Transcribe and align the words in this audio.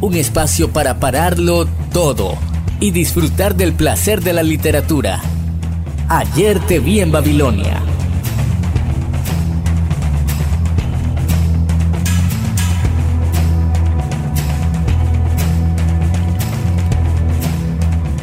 un 0.00 0.14
espacio 0.14 0.70
para 0.70 1.00
pararlo 1.00 1.66
todo 1.92 2.36
y 2.80 2.90
disfrutar 2.90 3.54
del 3.54 3.72
placer 3.72 4.20
de 4.22 4.32
la 4.32 4.42
literatura. 4.42 5.20
Ayer 6.08 6.60
te 6.60 6.78
vi 6.78 7.00
en 7.00 7.10
Babilonia. 7.10 7.82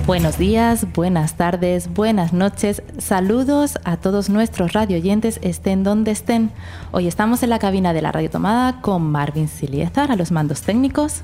Buenos 0.05 0.37
días, 0.37 0.85
buenas 0.93 1.35
tardes, 1.35 1.91
buenas 1.91 2.33
noches. 2.33 2.83
Saludos 2.99 3.79
a 3.85 3.95
todos 3.97 4.29
nuestros 4.29 4.73
radio 4.73 4.97
oyentes, 4.97 5.39
estén 5.41 5.83
donde 5.83 6.11
estén. 6.11 6.51
Hoy 6.91 7.07
estamos 7.07 7.41
en 7.41 7.49
la 7.49 7.57
cabina 7.57 7.93
de 7.93 8.01
la 8.01 8.11
Radio 8.11 8.29
Tomada 8.29 8.81
con 8.81 9.01
Marvin 9.01 9.47
Siliezar 9.47 10.11
a 10.11 10.17
los 10.17 10.31
mandos 10.31 10.61
técnicos. 10.61 11.23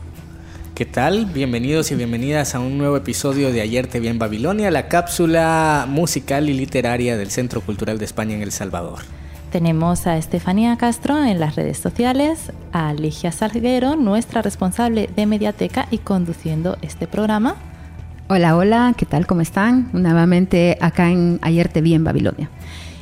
¿Qué 0.79 0.85
tal? 0.85 1.25
Bienvenidos 1.25 1.91
y 1.91 1.95
bienvenidas 1.95 2.55
a 2.55 2.61
un 2.61 2.77
nuevo 2.77 2.95
episodio 2.95 3.52
de 3.52 3.59
Ayer 3.59 3.88
te 3.88 3.99
vi 3.99 4.08
en 4.08 4.17
Babilonia, 4.17 4.72
la 4.72 4.88
cápsula 4.88 5.85
musical 5.89 6.49
y 6.49 6.53
literaria 6.53 7.17
del 7.17 7.31
Centro 7.31 7.59
Cultural 7.59 7.97
de 7.97 8.05
España 8.05 8.33
en 8.33 8.41
El 8.41 8.53
Salvador. 8.53 9.00
Tenemos 9.52 10.07
a 10.07 10.16
Estefanía 10.16 10.77
Castro 10.77 11.22
en 11.22 11.38
las 11.38 11.57
redes 11.57 11.80
sociales, 11.80 12.53
a 12.72 12.94
Ligia 12.94 13.33
Salguero, 13.33 13.97
nuestra 13.97 14.41
responsable 14.41 15.09
de 15.13 15.25
Mediateca 15.25 15.89
y 15.91 15.97
conduciendo 15.97 16.77
este 16.81 17.07
programa. 17.07 17.57
Hola, 18.30 18.55
hola, 18.55 18.94
¿qué 18.95 19.05
tal? 19.05 19.27
¿Cómo 19.27 19.41
están? 19.41 19.89
Nuevamente 19.91 20.77
acá 20.80 21.11
en 21.11 21.39
Ayer 21.41 21.67
te 21.67 21.81
vi 21.81 21.94
en 21.94 22.05
Babilonia. 22.05 22.50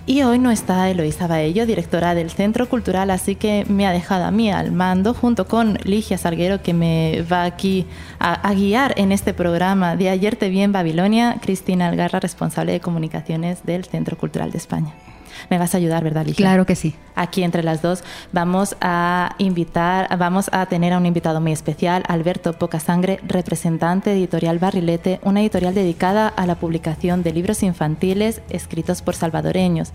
Y 0.10 0.24
hoy 0.24 0.40
no 0.40 0.52
está 0.52 0.90
Eloísa 0.90 1.28
Baello, 1.28 1.66
directora 1.66 2.16
del 2.16 2.30
Centro 2.30 2.70
Cultural, 2.70 3.10
así 3.10 3.36
que 3.36 3.66
me 3.68 3.86
ha 3.86 3.92
dejado 3.92 4.24
a 4.24 4.32
mí 4.32 4.50
al 4.50 4.72
mando 4.72 5.14
junto 5.14 5.48
con 5.48 5.78
Ligia 5.84 6.18
Salguero, 6.18 6.62
que 6.62 6.74
me 6.74 7.26
va 7.30 7.44
aquí 7.44 7.86
a, 8.18 8.54
guiar 8.54 8.94
en 8.96 9.12
este 9.12 9.34
programa 9.34 9.98
de 9.98 10.10
Ayer 10.10 10.38
te 10.38 10.48
vi 10.48 10.62
en 10.62 10.72
Babilonia, 10.72 11.40
Cristina 11.42 11.90
Algarra, 11.90 12.22
responsable 12.22 12.72
de 12.72 12.80
comunicaciones 12.80 13.66
del 13.66 13.84
Centro 13.84 14.18
Cultural 14.18 14.50
de 14.50 14.58
España. 14.60 14.94
Me 15.50 15.58
vas 15.58 15.74
a 15.74 15.78
ayudar, 15.78 16.04
¿verdad, 16.04 16.26
Ligia? 16.26 16.46
Claro 16.46 16.66
que 16.66 16.76
sí. 16.76 16.96
Aquí 17.16 17.44
entre 17.44 17.64
las 17.64 17.82
dos 17.82 18.04
vamos 18.32 18.76
a 18.82 19.36
invitar, 19.38 20.16
vamos 20.18 20.50
a 20.52 20.66
tener 20.66 20.94
a 20.94 20.98
un 20.98 21.06
invitado 21.06 21.42
muy 21.42 21.52
especial, 21.52 22.04
Alberto 22.08 22.54
Pocasangre, 22.54 23.20
representante 23.26 24.12
editorial 24.12 24.60
Barrilete, 24.60 25.20
una 25.24 25.42
editorial 25.42 25.74
dedicada 25.74 26.28
a 26.28 26.46
la 26.46 26.56
publicación 26.56 27.24
de 27.24 27.34
libros 27.34 27.64
infantiles 27.64 28.42
escritos 28.50 29.02
por 29.02 29.16
salvadoreños. 29.16 29.94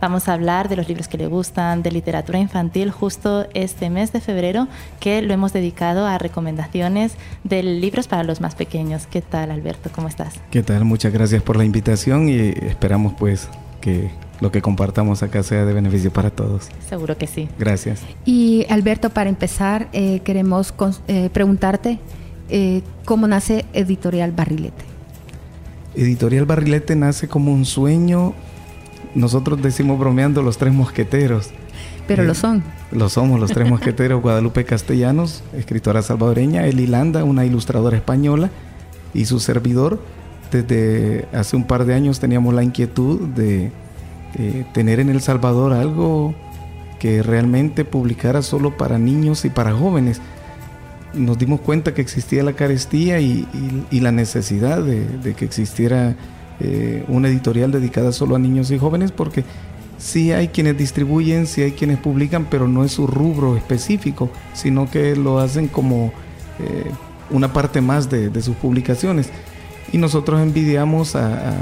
Vamos 0.00 0.28
a 0.28 0.32
hablar 0.32 0.68
de 0.68 0.74
los 0.74 0.88
libros 0.88 1.06
que 1.06 1.16
le 1.16 1.28
gustan, 1.28 1.84
de 1.84 1.92
literatura 1.92 2.40
infantil, 2.40 2.90
justo 2.90 3.46
este 3.54 3.88
mes 3.88 4.12
de 4.12 4.20
febrero, 4.20 4.66
que 4.98 5.22
lo 5.22 5.32
hemos 5.32 5.52
dedicado 5.52 6.06
a 6.08 6.18
recomendaciones 6.18 7.14
de 7.44 7.62
libros 7.62 8.08
para 8.08 8.24
los 8.24 8.40
más 8.40 8.56
pequeños. 8.56 9.06
¿Qué 9.06 9.22
tal, 9.22 9.52
Alberto? 9.52 9.90
¿Cómo 9.94 10.08
estás? 10.08 10.40
¿Qué 10.50 10.64
tal? 10.64 10.84
Muchas 10.84 11.12
gracias 11.12 11.40
por 11.44 11.56
la 11.56 11.64
invitación 11.64 12.28
y 12.28 12.34
esperamos 12.34 13.12
pues 13.16 13.48
que 13.80 14.10
lo 14.42 14.50
que 14.50 14.60
compartamos 14.60 15.22
acá 15.22 15.44
sea 15.44 15.64
de 15.64 15.72
beneficio 15.72 16.12
para 16.12 16.30
todos. 16.30 16.68
Seguro 16.88 17.16
que 17.16 17.28
sí. 17.28 17.48
Gracias. 17.60 18.00
Y 18.24 18.66
Alberto, 18.68 19.10
para 19.10 19.30
empezar, 19.30 19.88
eh, 19.92 20.18
queremos 20.24 20.74
eh, 21.06 21.30
preguntarte 21.32 22.00
eh, 22.48 22.82
cómo 23.04 23.28
nace 23.28 23.64
Editorial 23.72 24.32
Barrilete. 24.32 24.84
Editorial 25.94 26.44
Barrilete 26.44 26.96
nace 26.96 27.28
como 27.28 27.52
un 27.52 27.64
sueño, 27.64 28.34
nosotros 29.14 29.62
decimos 29.62 29.96
bromeando 29.96 30.42
los 30.42 30.58
tres 30.58 30.72
mosqueteros. 30.72 31.50
Pero 32.08 32.24
lo 32.24 32.34
son. 32.34 32.64
Lo 32.90 33.08
somos, 33.08 33.38
los 33.38 33.52
tres 33.52 33.70
mosqueteros, 33.70 34.20
Guadalupe 34.22 34.64
Castellanos, 34.64 35.44
escritora 35.56 36.02
salvadoreña, 36.02 36.66
Elilanda, 36.66 37.22
una 37.22 37.44
ilustradora 37.44 37.96
española, 37.96 38.50
y 39.14 39.24
su 39.26 39.38
servidor. 39.38 40.00
Desde 40.50 41.28
hace 41.32 41.54
un 41.54 41.64
par 41.64 41.84
de 41.84 41.94
años 41.94 42.18
teníamos 42.18 42.52
la 42.54 42.64
inquietud 42.64 43.20
de 43.20 43.70
eh, 44.38 44.64
tener 44.72 45.00
en 45.00 45.10
El 45.10 45.20
Salvador 45.20 45.72
algo 45.72 46.34
que 46.98 47.22
realmente 47.22 47.84
publicara 47.84 48.42
solo 48.42 48.76
para 48.76 48.98
niños 48.98 49.44
y 49.44 49.50
para 49.50 49.72
jóvenes. 49.72 50.20
Nos 51.14 51.36
dimos 51.36 51.60
cuenta 51.60 51.94
que 51.94 52.00
existía 52.00 52.42
la 52.42 52.52
carestía 52.52 53.20
y, 53.20 53.46
la 53.90 54.12
necesidad 54.12 54.82
de, 54.82 55.34
que 55.34 55.44
existiera 55.44 56.16
eh, 56.60 57.04
una 57.08 57.28
editorial 57.28 57.72
dedicada 57.72 58.12
solo 58.12 58.36
a 58.36 58.38
niños 58.38 58.70
y 58.70 58.78
jóvenes 58.78 59.10
porque 59.10 59.44
sí 59.98 60.32
hay 60.32 60.48
quienes 60.48 60.78
distribuyen, 60.78 61.46
sí 61.46 61.62
hay 61.62 61.72
quienes 61.72 61.98
publican, 61.98 62.46
pero 62.48 62.68
no 62.68 62.84
es 62.84 62.92
su 62.92 63.06
rubro 63.06 63.56
específico, 63.56 64.30
sino 64.54 64.90
que 64.90 65.16
lo 65.16 65.40
hacen 65.40 65.68
como 65.68 66.12
eh, 66.60 66.90
una 67.30 67.52
parte 67.52 67.80
más 67.80 68.08
de, 68.10 68.30
de 68.30 68.42
sus 68.42 68.56
publicaciones. 68.56 69.28
Y 69.92 69.98
nosotros 69.98 70.40
envidiamos 70.40 71.14
a, 71.16 71.54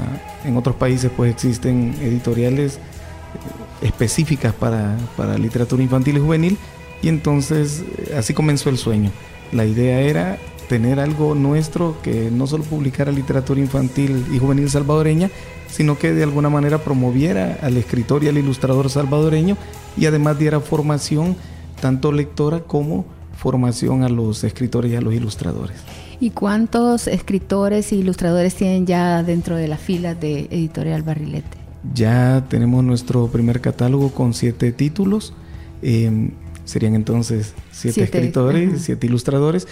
en 0.45 0.55
otros 0.57 0.75
países 0.75 1.11
pues 1.15 1.31
existen 1.31 1.95
editoriales 2.01 2.75
eh, 2.75 3.85
específicas 3.87 4.53
para, 4.53 4.97
para 5.17 5.37
literatura 5.37 5.83
infantil 5.83 6.17
y 6.17 6.19
juvenil 6.19 6.57
y 7.01 7.09
entonces 7.09 7.83
eh, 7.97 8.15
así 8.17 8.33
comenzó 8.33 8.69
el 8.69 8.77
sueño. 8.77 9.11
La 9.51 9.65
idea 9.65 9.99
era 9.99 10.37
tener 10.69 11.01
algo 11.01 11.35
nuestro 11.35 11.97
que 12.01 12.31
no 12.31 12.47
solo 12.47 12.63
publicara 12.63 13.11
literatura 13.11 13.59
infantil 13.59 14.25
y 14.31 14.39
juvenil 14.39 14.69
salvadoreña, 14.69 15.29
sino 15.67 15.97
que 15.97 16.13
de 16.13 16.23
alguna 16.23 16.49
manera 16.49 16.77
promoviera 16.77 17.57
al 17.61 17.75
escritor 17.75 18.23
y 18.23 18.29
al 18.29 18.37
ilustrador 18.37 18.89
salvadoreño 18.89 19.57
y 19.97 20.05
además 20.05 20.39
diera 20.39 20.61
formación 20.61 21.35
tanto 21.81 22.13
lectora 22.13 22.61
como 22.61 23.05
formación 23.37 24.03
a 24.03 24.09
los 24.09 24.43
escritores 24.45 24.91
y 24.91 24.95
a 24.95 25.01
los 25.01 25.13
ilustradores. 25.13 25.77
¿Y 26.21 26.29
cuántos 26.29 27.07
escritores 27.07 27.91
e 27.91 27.95
ilustradores 27.95 28.53
tienen 28.53 28.85
ya 28.85 29.23
dentro 29.23 29.55
de 29.55 29.67
la 29.67 29.77
fila 29.77 30.13
de 30.13 30.41
Editorial 30.51 31.01
Barrilete? 31.01 31.57
Ya 31.95 32.45
tenemos 32.47 32.83
nuestro 32.83 33.27
primer 33.27 33.59
catálogo 33.59 34.11
con 34.11 34.35
siete 34.35 34.71
títulos. 34.71 35.33
Em, 35.81 36.29
serían 36.63 36.93
entonces 36.93 37.55
siete, 37.71 38.03
escritores, 38.03 38.71
y 38.71 38.77
siete 38.79 39.07
ilustradores. 39.07 39.67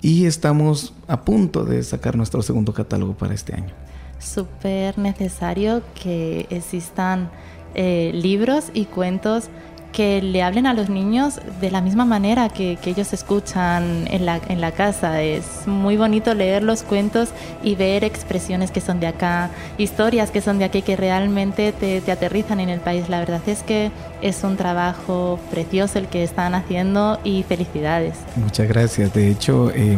Y 0.00 0.24
estamos 0.24 0.94
a 1.06 1.20
punto 1.20 1.66
de 1.66 1.82
sacar 1.82 2.16
nuestro 2.16 2.40
segundo 2.40 2.72
catálogo 2.72 3.12
para 3.12 3.34
este 3.34 3.54
año. 3.54 3.74
Súper 4.18 4.96
necesario 4.96 5.82
que 6.02 6.46
existan 6.48 7.28
eh, 7.74 8.10
libros 8.14 8.70
y 8.72 8.86
cuentos 8.86 9.50
que 9.92 10.22
le 10.22 10.42
hablen 10.42 10.66
a 10.66 10.74
los 10.74 10.88
niños 10.88 11.40
de 11.60 11.70
la 11.70 11.80
misma 11.80 12.04
manera 12.04 12.48
que, 12.48 12.78
ellos 12.90 13.12
escuchan 13.12 14.06
en 14.08 14.26
la, 14.26 14.40
en 14.48 14.60
la 14.60 14.72
casa. 14.72 15.22
Es 15.22 15.66
muy 15.66 15.96
bonito 15.96 16.34
leer 16.34 16.62
los 16.62 16.82
cuentos 16.82 17.28
y 17.62 17.76
ver 17.76 18.02
expresiones 18.02 18.72
que 18.72 18.80
son 18.80 18.98
de 18.98 19.06
acá, 19.06 19.50
historias 19.78 20.30
que 20.30 20.40
son 20.40 20.58
de 20.58 20.64
aquí, 20.64 20.82
que 20.82 20.96
realmente 20.96 21.72
te, 21.72 21.98
aterrizan 22.10 22.58
en 22.58 22.68
el 22.68 22.80
país. 22.80 23.08
La 23.08 23.20
verdad 23.20 23.42
es 23.46 23.62
que 23.62 23.92
es 24.22 24.42
un 24.42 24.56
trabajo 24.56 25.38
precioso 25.50 25.98
el 25.98 26.08
que 26.08 26.24
están 26.24 26.54
haciendo 26.54 27.20
y 27.22 27.44
felicidades. 27.44 28.16
Muchas 28.36 28.66
gracias. 28.66 29.14
De 29.14 29.30
hecho, 29.30 29.70
eh, 29.70 29.96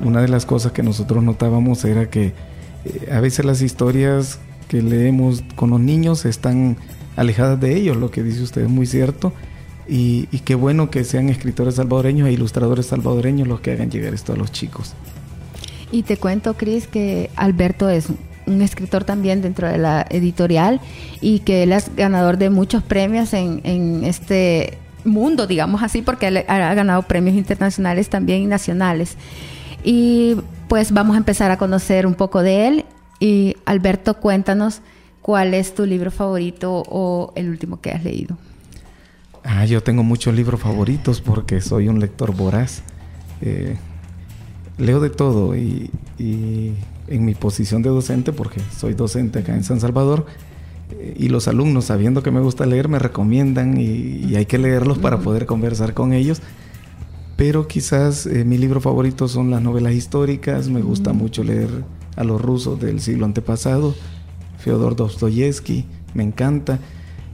una 0.00 0.20
de 0.20 0.28
las 0.28 0.46
cosas 0.46 0.72
que 0.72 0.82
nosotros 0.82 1.22
notábamos 1.24 1.84
era 1.84 2.06
que 2.06 2.34
eh, 2.84 3.08
a 3.12 3.20
veces 3.20 3.44
las 3.44 3.62
historias 3.62 4.38
que 4.68 4.80
leemos 4.80 5.42
con 5.56 5.70
los 5.70 5.80
niños 5.80 6.24
están 6.24 6.76
alejadas 7.16 7.60
de 7.60 7.76
ellos, 7.76 7.96
lo 7.96 8.10
que 8.10 8.22
dice 8.22 8.42
usted 8.42 8.62
es 8.62 8.68
muy 8.68 8.86
cierto. 8.86 9.32
Y, 9.88 10.26
qué 10.44 10.54
bueno 10.54 10.90
que 10.90 11.04
sean 11.04 11.28
escritores 11.28 11.74
salvadoreños 11.74 12.28
e 12.28 12.32
ilustradores 12.32 12.86
salvadoreños 12.86 13.48
los 13.48 13.60
que 13.60 13.72
hagan 13.72 13.90
llegar 13.90 14.14
esto 14.14 14.32
a 14.32 14.36
los 14.36 14.52
chicos. 14.52 14.94
Y 15.90 16.04
te 16.04 16.16
cuento, 16.16 16.54
Cris, 16.54 16.86
que 16.86 17.30
Alberto 17.36 17.90
es 17.90 18.06
un 18.46 18.62
escritor 18.62 19.04
también 19.04 19.42
dentro 19.42 19.68
de 19.68 19.78
la 19.78 20.06
editorial 20.08 20.80
y 21.20 21.40
que 21.40 21.64
él 21.64 21.72
es 21.72 21.94
ganador 21.94 22.38
de 22.38 22.48
muchos 22.48 22.82
premios 22.82 23.34
en, 23.34 23.60
en 23.64 24.04
este 24.04 24.78
mundo, 25.04 25.46
digamos 25.46 25.82
así, 25.82 26.00
porque 26.00 26.28
él 26.28 26.44
ha 26.48 26.74
ganado 26.74 27.02
premios 27.02 27.36
internacionales 27.36 28.08
también 28.08 28.42
y 28.42 28.46
nacionales. 28.46 29.16
Y 29.84 30.36
pues 30.68 30.92
vamos 30.92 31.16
a 31.16 31.18
empezar 31.18 31.50
a 31.50 31.58
conocer 31.58 32.06
un 32.06 32.14
poco 32.14 32.42
de 32.42 32.68
él. 32.68 32.84
Y 33.20 33.56
Alberto, 33.66 34.14
cuéntanos 34.14 34.80
¿Cuál 35.22 35.54
es 35.54 35.74
tu 35.74 35.86
libro 35.86 36.10
favorito 36.10 36.82
o 36.88 37.32
el 37.36 37.48
último 37.48 37.80
que 37.80 37.92
has 37.92 38.02
leído? 38.02 38.36
Ah, 39.44 39.64
yo 39.64 39.80
tengo 39.80 40.02
muchos 40.02 40.34
libros 40.34 40.60
favoritos 40.60 41.20
porque 41.20 41.60
soy 41.60 41.88
un 41.88 42.00
lector 42.00 42.34
voraz. 42.34 42.82
Eh, 43.40 43.76
leo 44.78 45.00
de 45.00 45.10
todo 45.10 45.56
y, 45.56 45.90
en 46.18 47.24
mi 47.24 47.34
posición 47.34 47.82
de 47.82 47.90
docente, 47.90 48.32
porque 48.32 48.60
soy 48.76 48.94
docente 48.94 49.40
acá 49.40 49.54
en 49.54 49.64
San 49.64 49.80
Salvador, 49.80 50.26
eh, 50.90 51.14
y 51.18 51.28
los 51.28 51.48
alumnos, 51.48 51.86
sabiendo 51.86 52.22
que 52.22 52.30
me 52.30 52.40
gusta 52.40 52.66
leer, 52.66 52.88
me 52.88 52.98
recomiendan 52.98 53.80
y, 53.80 54.34
hay 54.34 54.46
que 54.46 54.58
leerlos 54.58 54.98
para 54.98 55.18
poder 55.18 55.46
conversar 55.46 55.94
con 55.94 56.12
ellos. 56.12 56.40
Pero 57.36 57.66
quizás 57.66 58.26
eh, 58.26 58.44
mi 58.44 58.58
libro 58.58 58.80
favorito 58.80 59.26
son 59.26 59.50
las 59.50 59.62
novelas 59.62 59.94
históricas, 59.94 60.68
me 60.68 60.82
gusta 60.82 61.12
mucho 61.12 61.42
leer 61.42 61.68
a 62.16 62.24
los 62.24 62.40
rusos 62.40 62.78
del 62.80 63.00
siglo 63.00 63.24
antepasado, 63.24 63.94
Fyodor 64.62 64.96
Dostoyevsky, 64.96 65.84
me 66.14 66.22
encanta. 66.22 66.78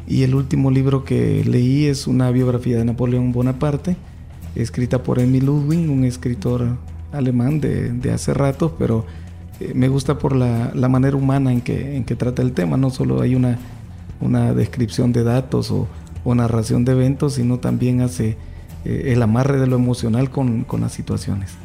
Y 0.07 0.23
el 0.23 0.35
último 0.35 0.71
libro 0.71 1.05
que 1.05 1.45
leí 1.45 1.85
es 1.85 2.07
una 2.07 2.31
biografía 2.31 2.79
de 2.79 2.85
Napoleón 2.85 3.33
Bonaparte, 3.33 3.97
escrita 4.55 5.03
por 5.03 5.19
Emil 5.19 5.45
Ludwig, 5.45 5.91
un 5.91 6.05
escritor 6.05 6.79
alemán 7.13 7.61
de, 7.61 8.11
hace 8.13 8.33
rato, 8.33 8.75
pero 8.79 9.05
eh, 9.61 9.73
me 9.75 9.89
gusta 9.89 10.19
por 10.19 10.35
la, 10.35 10.73
manera 10.89 11.17
humana 11.17 11.53
en 11.53 11.61
que, 11.61 11.97
en 11.97 12.05
que 12.05 12.17
trata 12.17 12.41
el 12.41 12.53
tema. 12.53 12.79
No 12.79 12.89
solo 12.89 13.21
hay 13.21 13.35
una, 13.35 13.59
una 14.21 14.55
descripción 14.55 15.13
de 15.13 15.25
datos 15.25 15.71
o, 15.71 15.87
narración 16.35 16.85
de 16.85 16.93
eventos, 16.93 17.35
sino 17.35 17.59
también 17.59 18.03
hace 18.03 18.37
eh, 18.85 19.13
el 19.15 19.23
amarre 19.23 19.59
de 19.59 19.67
lo 19.67 19.77
emocional 19.77 20.29
con, 20.29 20.65
con 20.65 20.83
las 20.83 20.93
situaciones. 20.93 21.57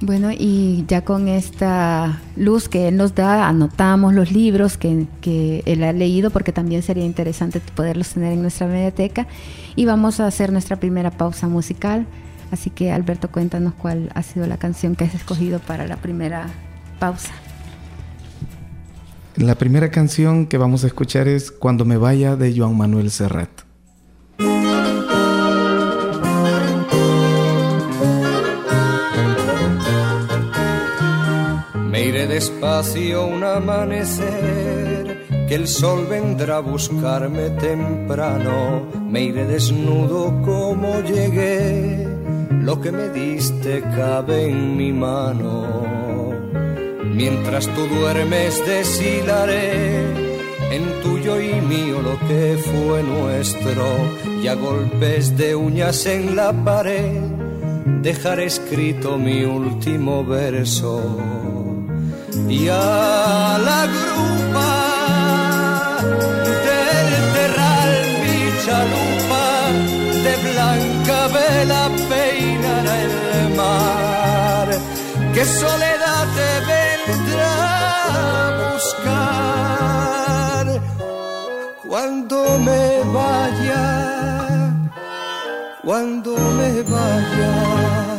Bueno, 0.00 0.30
y 0.30 0.84
ya 0.86 1.04
con 1.04 1.26
esta 1.26 2.20
luz 2.36 2.68
que 2.68 2.86
él 2.86 2.96
nos 2.96 3.16
da, 3.16 3.48
anotamos 3.48 4.14
los 4.14 4.30
libros 4.30 4.76
que, 4.76 5.06
que, 5.20 5.64
él 5.66 5.82
ha 5.82 5.92
leído, 5.92 6.30
porque 6.30 6.52
también 6.52 6.82
sería 6.82 7.04
interesante 7.04 7.60
poderlos 7.74 8.10
tener 8.10 8.32
en 8.32 8.42
nuestra 8.42 8.68
biblioteca. 8.68 9.26
Y 9.74 9.86
vamos 9.86 10.20
a 10.20 10.28
hacer 10.28 10.52
nuestra 10.52 10.76
primera 10.76 11.10
pausa 11.10 11.48
musical. 11.48 12.06
Así 12.52 12.70
que 12.70 12.92
Alberto, 12.92 13.30
cuéntanos 13.30 13.74
cuál 13.74 14.10
ha 14.14 14.22
sido 14.22 14.46
la 14.46 14.56
canción 14.56 14.94
que 14.94 15.04
has 15.04 15.14
escogido 15.14 15.58
para 15.58 15.86
la 15.88 15.96
primera 15.96 16.46
pausa. 17.00 17.32
La 19.36 19.56
primera 19.56 19.90
canción 19.90 20.46
que 20.46 20.58
vamos 20.58 20.84
a 20.84 20.86
escuchar 20.86 21.26
es 21.28 21.50
Cuando 21.50 21.84
me 21.84 21.96
vaya 21.96 22.36
de 22.36 22.56
Joan 22.56 22.76
Manuel 22.76 23.10
Serrat. 23.10 23.67
Despacio 32.26 33.26
un 33.26 33.44
amanecer, 33.44 35.26
que 35.48 35.54
el 35.54 35.68
sol 35.68 36.06
vendrá 36.08 36.56
a 36.56 36.60
buscarme 36.60 37.50
temprano, 37.50 38.86
me 39.08 39.22
iré 39.22 39.46
desnudo 39.46 40.42
como 40.42 41.00
llegué, 41.00 42.06
lo 42.62 42.80
que 42.80 42.92
me 42.92 43.08
diste 43.10 43.82
cabe 43.96 44.48
en 44.50 44.76
mi 44.76 44.92
mano. 44.92 45.66
Mientras 47.04 47.66
tú 47.66 47.86
duermes 47.86 48.62
deshilaré 48.66 50.02
en 50.70 51.02
tuyo 51.02 51.40
y 51.40 51.60
mío 51.60 52.02
lo 52.02 52.18
que 52.28 52.58
fue 52.58 53.02
nuestro, 53.02 53.84
y 54.42 54.46
a 54.48 54.54
golpes 54.54 55.36
de 55.36 55.54
uñas 55.54 56.06
en 56.06 56.36
la 56.36 56.52
pared 56.52 57.20
dejaré 58.02 58.46
escrito 58.46 59.18
mi 59.18 59.44
último 59.44 60.24
verso 60.24 61.38
y 62.46 62.68
a 62.68 63.58
la 63.68 63.86
grupa 63.96 64.70
del 66.66 67.10
terral 67.34 67.92
mi 68.22 68.40
chalupa 68.64 69.46
de 70.24 70.32
blanca 70.46 71.18
vela 71.34 71.82
peinará 72.08 72.94
el 73.02 73.54
mar. 73.56 74.68
Que 75.34 75.44
soledad 75.44 76.24
te 76.38 76.50
vendrá 76.70 77.56
a 78.10 78.46
buscar 78.72 80.66
cuando 81.88 82.36
me 82.58 82.84
vaya 83.16 83.84
cuando 85.84 86.30
me 86.58 86.82
vaya 86.82 88.17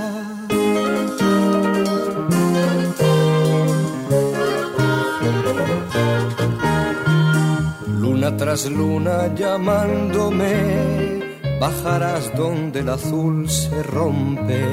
tras 8.37 8.69
luna 8.69 9.33
llamándome, 9.35 11.19
bajarás 11.59 12.31
donde 12.35 12.79
el 12.79 12.89
azul 12.89 13.49
se 13.49 13.83
rompe, 13.83 14.63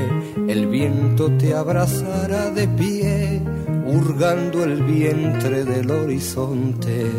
el 0.49 0.67
viento 0.67 1.31
te 1.39 1.55
abrazará 1.55 2.51
de 2.51 2.69
pie, 2.69 3.41
hurgando 3.87 4.65
el 4.65 4.83
vientre 4.83 5.65
del 5.65 5.91
horizonte. 5.91 7.11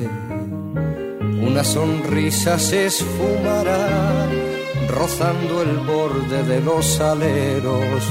Una 1.42 1.64
sonrisa 1.64 2.60
se 2.60 2.88
esfumará, 2.88 4.28
rozando 4.90 5.62
el 5.62 5.78
borde 5.80 6.44
de 6.44 6.62
los 6.62 7.00
aleros, 7.00 8.04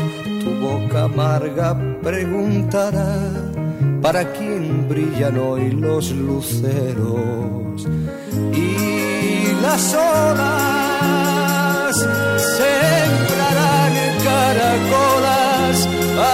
tu 0.42 0.50
boca 0.60 1.04
amarga 1.04 1.76
preguntará, 2.02 3.30
¿para 4.00 4.32
quién 4.32 4.88
brillan 4.88 5.38
hoy 5.38 5.70
los 5.70 6.12
luceros? 6.12 7.86
Y 8.52 9.52
las 9.62 9.94
olas 9.94 11.96
sembrarán 12.56 13.94
caracolas, 14.24 15.76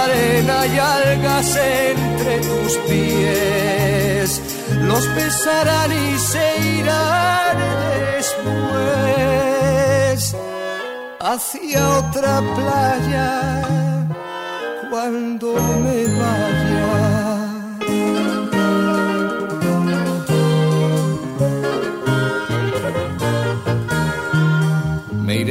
arena 0.03 0.57
y 0.67 0.79
algas 0.79 1.55
entre 1.55 2.39
tus 2.39 2.77
pies. 2.89 4.41
Los 4.81 5.07
besarán 5.15 5.91
y 5.91 6.17
se 6.19 6.57
irán 6.79 7.57
después 8.15 9.15
hacia 11.19 11.89
otra 11.99 12.41
playa 12.55 13.29
cuando 14.89 15.53
me 15.83 15.99
vaya. 16.19 16.72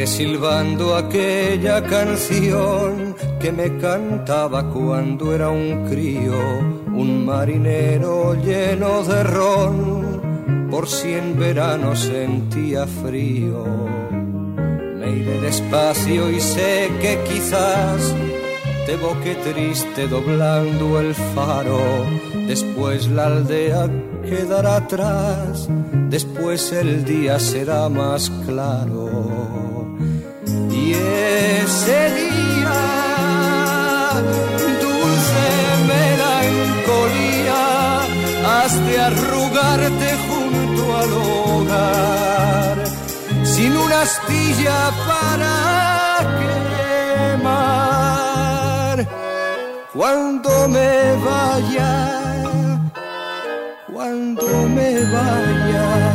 Silbando 0.06 0.96
aquella 0.96 1.82
canción 1.82 3.14
que 3.40 3.52
me 3.52 3.76
cantaba 3.78 4.68
cuando 4.70 5.34
era 5.34 5.50
un 5.50 5.86
crío, 5.88 6.58
un 6.94 7.24
marinero 7.24 8.34
lleno 8.34 9.02
de 9.04 9.22
ron, 9.22 10.68
por 10.70 10.88
si 10.88 11.12
en 11.12 11.38
verano 11.38 11.94
sentía 11.94 12.86
frío. 12.86 13.64
Me 14.98 15.10
iré 15.10 15.40
despacio 15.40 16.30
y 16.30 16.40
sé 16.40 16.90
que 17.00 17.18
quizás 17.28 18.14
te 18.86 18.96
boque 18.96 19.34
triste 19.36 20.08
doblando 20.08 21.00
el 21.00 21.14
faro, 21.34 21.80
después 22.46 23.08
la 23.08 23.26
aldea 23.26 23.88
quedará 24.24 24.76
atrás, 24.76 25.68
después 26.08 26.72
el 26.72 27.04
día 27.04 27.38
será 27.38 27.88
más 27.88 28.30
claro 28.46 29.71
ese 30.94 32.00
día, 32.20 32.80
dulce 34.80 35.46
melancolía, 35.92 37.62
has 38.46 38.72
de 38.86 38.94
arrugarte 39.00 40.08
junto 40.28 40.82
al 41.00 41.10
hogar, 41.12 42.76
sin 43.44 43.72
una 43.76 43.98
astilla 44.02 44.80
para 45.06 45.54
quemar. 47.38 48.96
Cuando 49.92 50.50
me 50.68 50.92
vaya, 51.24 51.92
cuando 53.92 54.46
me 54.76 54.90
vaya. 55.14 56.12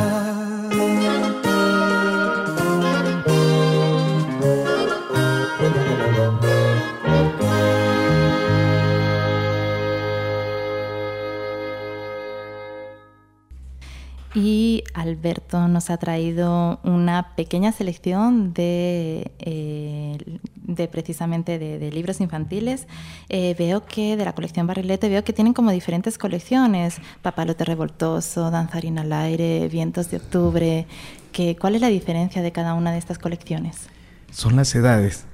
Y 14.38 14.84
Alberto 14.94 15.68
nos 15.68 15.90
ha 15.90 15.98
traído 15.98 16.80
una 16.84 17.34
pequeña 17.36 17.72
selección 17.72 18.54
de, 18.54 19.32
eh, 19.40 20.40
de 20.56 20.88
precisamente 20.88 21.58
de, 21.58 21.92
libros 21.92 22.22
infantiles. 22.22 22.86
Eh, 23.30 23.56
veo 23.58 23.84
que 23.88 24.16
de 24.16 24.24
la 24.24 24.36
colección 24.36 24.68
Barrilete 24.68 25.10
veo 25.10 25.24
que 25.24 25.34
tienen 25.34 25.56
como 25.56 25.72
diferentes 25.72 26.20
colecciones: 26.20 26.98
Papalote 27.24 27.66
revoltoso, 27.66 28.52
Danzarina 28.52 29.02
al 29.02 29.12
aire, 29.12 29.70
Vientos 29.70 30.12
de 30.12 30.18
octubre. 30.18 30.86
Que, 31.32 31.56
¿Cuál 31.56 31.74
es 31.74 31.82
la 31.82 31.88
diferencia 31.88 32.44
de 32.44 32.52
cada 32.52 32.76
una 32.76 32.92
de 32.92 33.00
estas 33.00 33.18
colecciones? 33.18 33.88
Son 34.32 34.56
las 34.56 34.76
edades. 34.76 35.26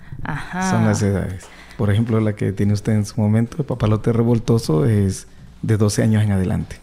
Son 0.70 0.86
las 0.86 1.02
edades. 1.02 1.44
Por 1.78 1.92
ejemplo, 1.92 2.22
la 2.22 2.38
que 2.38 2.54
tiene 2.54 2.72
usted 2.72 2.94
en 2.94 3.06
su 3.06 3.20
momento, 3.20 3.58
el 3.60 3.66
papalote 3.66 4.14
revoltoso, 4.14 4.86
es 4.86 5.28
de 5.62 5.76
12 5.76 6.04
años 6.04 6.24
en 6.24 6.32
adelante. 6.32 6.83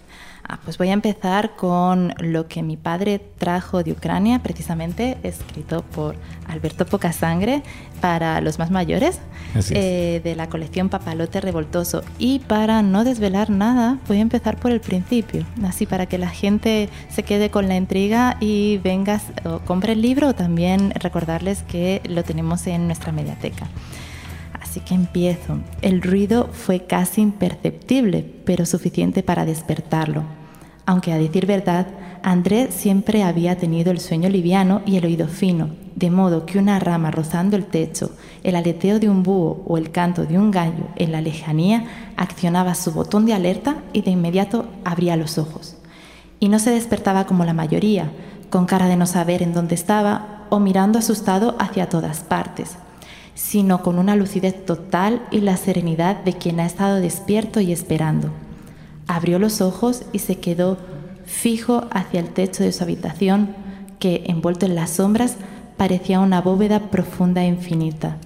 Ah, 0.52 0.58
pues 0.64 0.78
voy 0.78 0.88
a 0.88 0.94
empezar 0.94 1.54
con 1.54 2.12
lo 2.18 2.48
que 2.48 2.64
mi 2.64 2.76
padre 2.76 3.20
trajo 3.38 3.84
de 3.84 3.92
Ucrania, 3.92 4.40
precisamente 4.40 5.16
escrito 5.22 5.84
por 5.94 6.16
Alberto 6.48 6.86
Pocasangre 6.86 7.62
para 8.00 8.40
los 8.40 8.58
más 8.58 8.72
mayores, 8.72 9.20
eh, 9.70 10.20
de 10.24 10.34
la 10.34 10.48
colección 10.48 10.88
Papalote 10.88 11.40
Revoltoso. 11.40 12.02
Y 12.18 12.40
para 12.40 12.82
no 12.82 13.04
desvelar 13.04 13.48
nada, 13.48 14.00
voy 14.08 14.16
a 14.16 14.22
empezar 14.22 14.58
por 14.58 14.72
el 14.72 14.80
principio, 14.80 15.46
así 15.64 15.86
para 15.86 16.06
que 16.06 16.18
la 16.18 16.30
gente 16.30 16.88
se 17.10 17.22
quede 17.22 17.50
con 17.50 17.68
la 17.68 17.76
intriga 17.76 18.36
y 18.40 18.78
vengas 18.78 19.22
o 19.44 19.60
compre 19.60 19.92
el 19.92 20.02
libro 20.02 20.30
o 20.30 20.34
también 20.34 20.90
recordarles 20.96 21.62
que 21.62 22.02
lo 22.08 22.24
tenemos 22.24 22.66
en 22.66 22.88
nuestra 22.88 23.12
mediateca. 23.12 23.68
Así 24.60 24.80
que 24.80 24.94
empiezo. 24.94 25.60
El 25.80 26.02
ruido 26.02 26.48
fue 26.52 26.86
casi 26.86 27.20
imperceptible, 27.20 28.26
pero 28.44 28.66
suficiente 28.66 29.22
para 29.22 29.44
despertarlo 29.44 30.39
aunque 30.90 31.12
a 31.12 31.18
decir 31.18 31.46
verdad, 31.46 31.86
Andrés 32.24 32.74
siempre 32.74 33.22
había 33.22 33.56
tenido 33.56 33.92
el 33.92 34.00
sueño 34.00 34.28
liviano 34.28 34.82
y 34.84 34.96
el 34.96 35.04
oído 35.04 35.28
fino, 35.28 35.68
de 35.94 36.10
modo 36.10 36.46
que 36.46 36.58
una 36.58 36.80
rama 36.80 37.12
rozando 37.12 37.54
el 37.56 37.66
techo, 37.66 38.10
el 38.42 38.56
aleteo 38.56 38.98
de 38.98 39.08
un 39.08 39.22
búho 39.22 39.62
o 39.68 39.78
el 39.78 39.92
canto 39.92 40.26
de 40.26 40.36
un 40.36 40.50
gallo 40.50 40.88
en 40.96 41.12
la 41.12 41.20
lejanía 41.20 41.84
accionaba 42.16 42.74
su 42.74 42.90
botón 42.90 43.24
de 43.24 43.34
alerta 43.34 43.76
y 43.92 44.02
de 44.02 44.10
inmediato 44.10 44.66
abría 44.84 45.14
los 45.14 45.38
ojos. 45.38 45.76
Y 46.40 46.48
no 46.48 46.58
se 46.58 46.72
despertaba 46.72 47.24
como 47.24 47.44
la 47.44 47.54
mayoría, 47.54 48.10
con 48.50 48.66
cara 48.66 48.88
de 48.88 48.96
no 48.96 49.06
saber 49.06 49.44
en 49.44 49.54
dónde 49.54 49.76
estaba 49.76 50.48
o 50.50 50.58
mirando 50.58 50.98
asustado 50.98 51.54
hacia 51.60 51.88
todas 51.88 52.24
partes, 52.24 52.72
sino 53.36 53.84
con 53.84 53.96
una 53.96 54.16
lucidez 54.16 54.66
total 54.66 55.22
y 55.30 55.42
la 55.42 55.56
serenidad 55.56 56.24
de 56.24 56.32
quien 56.32 56.58
ha 56.58 56.66
estado 56.66 56.96
despierto 56.96 57.60
y 57.60 57.70
esperando 57.70 58.32
Abrió 59.10 59.40
los 59.40 59.60
ojos 59.60 60.04
y 60.12 60.20
se 60.20 60.38
quedó 60.38 60.78
fijo 61.24 61.88
hacia 61.90 62.20
el 62.20 62.28
techo 62.28 62.62
de 62.62 62.70
su 62.70 62.84
habitación, 62.84 63.56
que, 63.98 64.22
envuelto 64.28 64.66
en 64.66 64.76
las 64.76 64.90
sombras, 64.90 65.34
parecía 65.76 66.20
una 66.20 66.40
bóveda 66.40 66.90
profunda 66.92 67.42
e 67.42 67.48
infinita. 67.48 68.18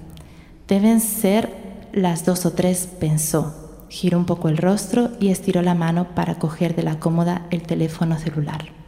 Deben 0.69 1.01
ser 1.01 1.89
las 1.95 2.27
dos 2.27 2.45
o 2.45 2.53
tres, 2.53 2.87
pensó. 3.01 3.87
Giró 3.89 4.19
un 4.19 4.27
poco 4.27 4.51
el 4.51 4.59
rostro 4.59 5.09
y 5.21 5.29
estiró 5.29 5.63
la 5.63 5.75
mano 5.75 6.09
para 6.15 6.35
coger 6.35 6.77
de 6.77 6.83
la 6.83 7.01
cómoda 7.01 7.47
el 7.51 7.63
teléfono 7.63 8.19
celular. 8.19 8.84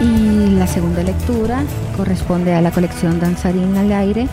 Y 0.00 0.50
la 0.50 0.66
segunda 0.66 1.02
lectura 1.02 1.64
corresponde 1.96 2.52
a 2.52 2.60
la 2.60 2.70
colección 2.70 3.18
Danzarín 3.18 3.76
al 3.76 3.90
aire. 3.92 4.28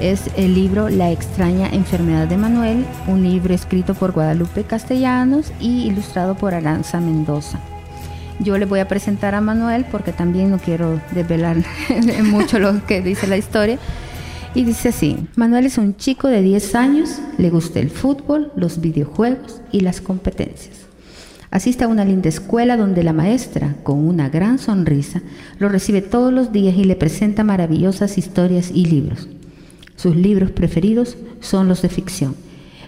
Es 0.00 0.30
el 0.36 0.54
libro 0.54 0.90
La 0.90 1.10
extraña 1.10 1.68
enfermedad 1.70 2.28
de 2.28 2.36
Manuel, 2.36 2.84
un 3.06 3.22
libro 3.22 3.54
escrito 3.54 3.94
por 3.94 4.12
Guadalupe 4.12 4.64
Castellanos 4.64 5.50
y 5.60 5.86
ilustrado 5.86 6.34
por 6.36 6.52
Aranza 6.52 7.00
Mendoza. 7.00 7.58
Yo 8.38 8.58
le 8.58 8.66
voy 8.66 8.80
a 8.80 8.86
presentar 8.86 9.34
a 9.34 9.40
Manuel 9.40 9.86
porque 9.90 10.12
también 10.12 10.50
no 10.50 10.58
quiero 10.58 11.00
desvelar 11.12 11.56
mucho 12.24 12.58
lo 12.58 12.84
que 12.86 13.00
dice 13.00 13.26
la 13.26 13.38
historia. 13.38 13.78
Y 14.54 14.64
dice 14.64 14.90
así, 14.90 15.26
Manuel 15.36 15.66
es 15.66 15.78
un 15.78 15.96
chico 15.96 16.28
de 16.28 16.42
10 16.42 16.74
años, 16.74 17.18
le 17.38 17.48
gusta 17.48 17.80
el 17.80 17.90
fútbol, 17.90 18.52
los 18.56 18.80
videojuegos 18.80 19.62
y 19.72 19.80
las 19.80 20.00
competencias. 20.00 20.87
Asiste 21.50 21.84
a 21.84 21.88
una 21.88 22.04
linda 22.04 22.28
escuela 22.28 22.76
donde 22.76 23.02
la 23.02 23.14
maestra, 23.14 23.74
con 23.82 24.06
una 24.06 24.28
gran 24.28 24.58
sonrisa, 24.58 25.22
lo 25.58 25.70
recibe 25.70 26.02
todos 26.02 26.32
los 26.32 26.52
días 26.52 26.76
y 26.76 26.84
le 26.84 26.94
presenta 26.94 27.42
maravillosas 27.42 28.18
historias 28.18 28.70
y 28.72 28.84
libros. 28.84 29.28
Sus 29.96 30.14
libros 30.14 30.50
preferidos 30.50 31.16
son 31.40 31.66
los 31.68 31.80
de 31.80 31.88
ficción, 31.88 32.36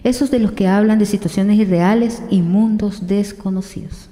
esos 0.05 0.31
de 0.31 0.41
los 0.41 0.53
que 0.53 0.69
hablan 0.69 0.99
de 0.99 1.07
situaciones 1.07 1.59
irreales 1.59 2.23
y 2.29 2.43
mundos 2.43 3.07
desconocidos. 3.07 4.11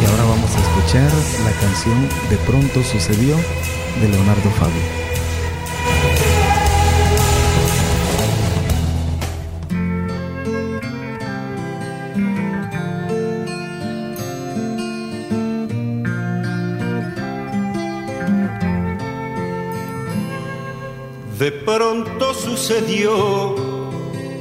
Y 0.00 0.10
ahora 0.10 0.24
vamos 0.24 0.50
a 0.54 0.60
escuchar 0.60 1.10
la 1.44 1.52
canción 1.60 2.08
De 2.30 2.36
pronto 2.46 2.82
sucedió 2.84 3.36
de 4.00 4.08
Leonardo 4.08 4.50
Fabio. 4.52 5.01
De 21.42 21.50
pronto 21.50 22.34
sucedió, 22.34 23.56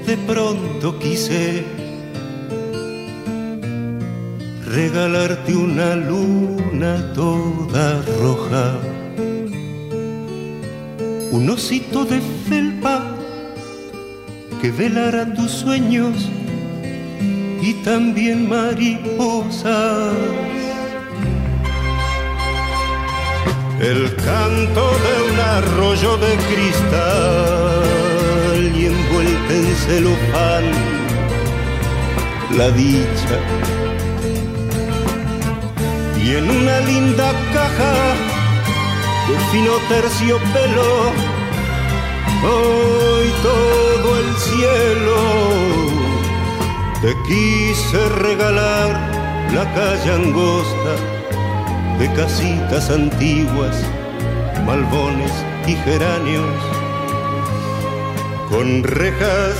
de 0.06 0.18
pronto 0.18 1.00
quise 1.00 1.64
regalarte 4.68 5.56
una 5.56 5.96
luna 5.96 7.12
toda 7.16 8.04
roja, 8.22 8.78
un 11.32 11.50
osito 11.50 12.06
de 12.06 12.22
felpa 12.48 13.18
que 14.62 14.70
velara 14.70 15.34
tus 15.34 15.50
sueños 15.50 16.30
y 17.64 17.74
también 17.84 18.48
mariposas 18.48 20.14
el 23.82 24.16
canto 24.16 24.84
de 25.06 25.14
un 25.32 25.40
arroyo 25.40 26.18
de 26.18 26.38
cristal 26.54 27.82
y 28.76 28.86
envuelta 28.86 29.54
en 29.56 29.76
celofán 29.76 30.66
la 32.58 32.70
dicha. 32.70 33.40
Y 36.24 36.36
en 36.36 36.48
una 36.48 36.80
linda 36.82 37.34
caja 37.54 37.96
de 39.28 39.36
fino 39.52 39.74
terciopelo, 39.90 40.92
hoy 42.44 43.28
todo 43.42 44.10
el 44.20 44.30
cielo 44.48 45.18
te 47.02 47.12
quise 47.28 48.00
regalar 48.10 48.90
la 49.56 49.66
calle 49.74 50.12
angosta 50.14 51.21
de 52.00 52.12
casitas 52.14 52.90
antiguas, 52.90 53.76
malbones 54.66 55.32
y 55.68 55.74
geranios, 55.74 56.46
con 58.50 58.84
rejas 58.84 59.56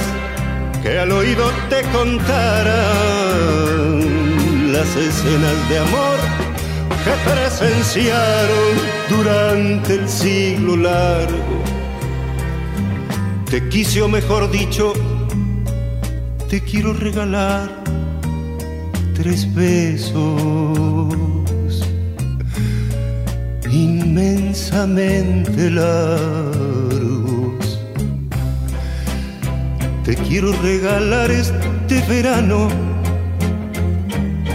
que 0.82 1.00
al 1.00 1.12
oído 1.12 1.46
te 1.70 1.82
contaran 1.92 2.72
las 4.74 4.96
escenas 4.96 5.70
de 5.70 5.80
amor 5.80 6.20
que 7.04 7.12
presenciaron 7.30 8.78
durante 9.10 9.96
el 9.96 10.08
siglo 10.10 10.76
largo. 10.78 11.64
Te 13.50 13.68
quise 13.70 14.02
o 14.02 14.08
mejor 14.08 14.50
dicho, 14.50 14.94
te 16.50 16.62
quiero 16.62 16.94
regalar 16.94 17.70
tres 19.14 19.54
besos 19.54 21.41
inmensamente 23.72 25.70
largos. 25.70 26.62
Te 30.04 30.16
quiero 30.16 30.52
regalar 30.62 31.32
este 31.32 32.02
verano 32.10 32.68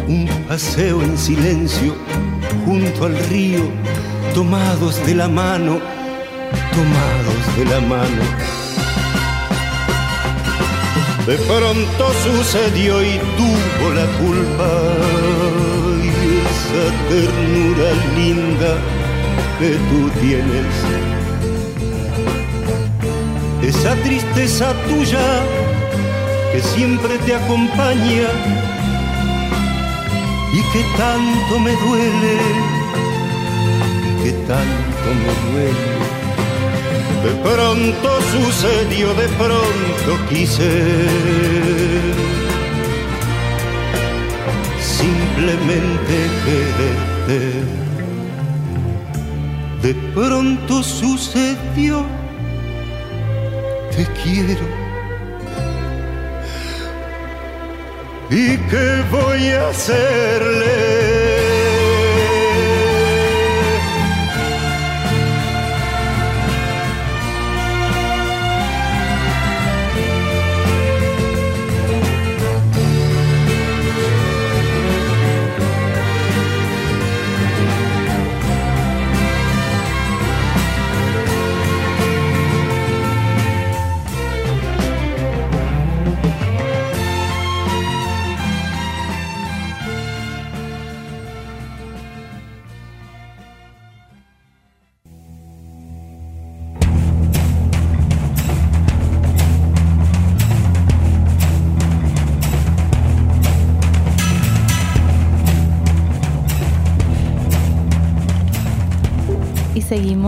un 0.09 0.29
paseo 0.49 1.03
en 1.03 1.17
silencio 1.19 1.95
junto 2.65 3.07
al 3.07 3.17
río, 3.29 3.63
tomados 4.35 5.05
de 5.07 5.15
la 5.15 5.29
mano, 5.29 5.81
tomados 6.73 7.57
de 7.57 7.65
la 7.65 7.81
mano. 7.81 8.23
De 11.27 11.37
pronto 11.39 12.13
sucedió 12.23 13.03
y 13.03 13.19
tuvo 13.37 13.95
la 13.95 14.07
culpa 14.19 14.71
y 16.05 16.09
esa 16.47 16.85
ternura 17.09 17.89
linda 18.15 18.79
que 19.59 19.71
tú 19.89 20.11
tienes. 20.21 20.75
Esa 23.63 23.95
tristeza 23.97 24.73
tuya 24.89 25.27
que 26.53 26.61
siempre 26.61 27.19
te 27.19 27.35
acompaña 27.35 28.29
y 30.53 30.61
que 30.73 30.83
tanto 30.97 31.59
me 31.59 31.73
duele, 31.73 32.37
que 34.23 34.33
tanto 34.47 35.09
me 35.23 35.33
duele. 35.51 35.97
De 37.25 37.33
pronto 37.43 38.09
sucedió, 38.33 39.13
de 39.15 39.29
pronto 39.31 40.27
quise. 40.29 40.71
Simplemente 44.81 46.15
quererte. 46.45 47.96
De 49.83 49.95
pronto 50.15 50.83
sucedió, 50.83 52.05
te 53.95 54.07
quiero 54.23 54.87
¿Y 58.31 58.57
qué 58.69 59.05
voy 59.11 59.51
a 59.51 59.69
hacerle? 59.69 60.86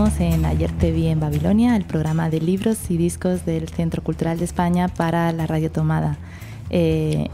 Seguimos 0.09 0.19
en 0.19 0.45
Ayer 0.45 0.71
te 0.71 0.91
vi 0.91 1.07
en 1.07 1.19
Babilonia, 1.19 1.75
el 1.75 1.83
programa 1.83 2.29
de 2.29 2.39
libros 2.39 2.77
y 2.89 2.97
discos 2.97 3.45
del 3.45 3.67
Centro 3.69 4.01
Cultural 4.03 4.37
de 4.37 4.45
España 4.45 4.87
para 4.87 5.31
la 5.31 5.45
Radio 5.45 5.71
Tomada. 5.71 6.17
Eh, 6.69 7.27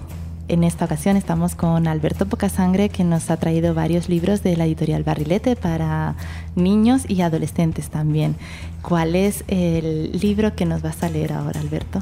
en 0.48 0.64
esta 0.64 0.86
ocasión 0.86 1.18
estamos 1.18 1.56
con 1.56 1.88
Alberto 1.88 2.26
Pocasangre, 2.26 2.90
que 2.90 3.04
nos 3.04 3.30
ha 3.30 3.38
traído 3.38 3.74
varios 3.74 4.10
libros 4.10 4.44
de 4.44 4.58
la 4.58 4.66
editorial 4.66 5.04
Barrilete 5.04 5.56
para 5.56 6.16
niños 6.56 7.04
y 7.08 7.22
adolescentes 7.22 7.90
también. 7.90 8.36
¿Cuál 8.82 9.16
es 9.16 9.44
el 9.48 10.12
libro 10.20 10.56
que 10.56 10.66
nos 10.66 10.82
vas 10.82 11.04
a 11.04 11.10
leer 11.10 11.34
ahora, 11.34 11.60
Alberto? 11.60 12.02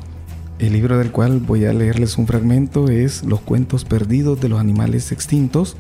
El 0.60 0.74
libro 0.74 0.98
del 0.98 1.12
cual 1.12 1.40
voy 1.40 1.66
a 1.66 1.74
leerles 1.74 2.18
un 2.18 2.28
fragmento 2.28 2.90
es 2.90 3.24
Los 3.24 3.42
cuentos 3.42 3.86
perdidos 3.86 4.40
de 4.40 4.50
los 4.50 4.60
animales 4.60 5.12
extintos 5.12 5.76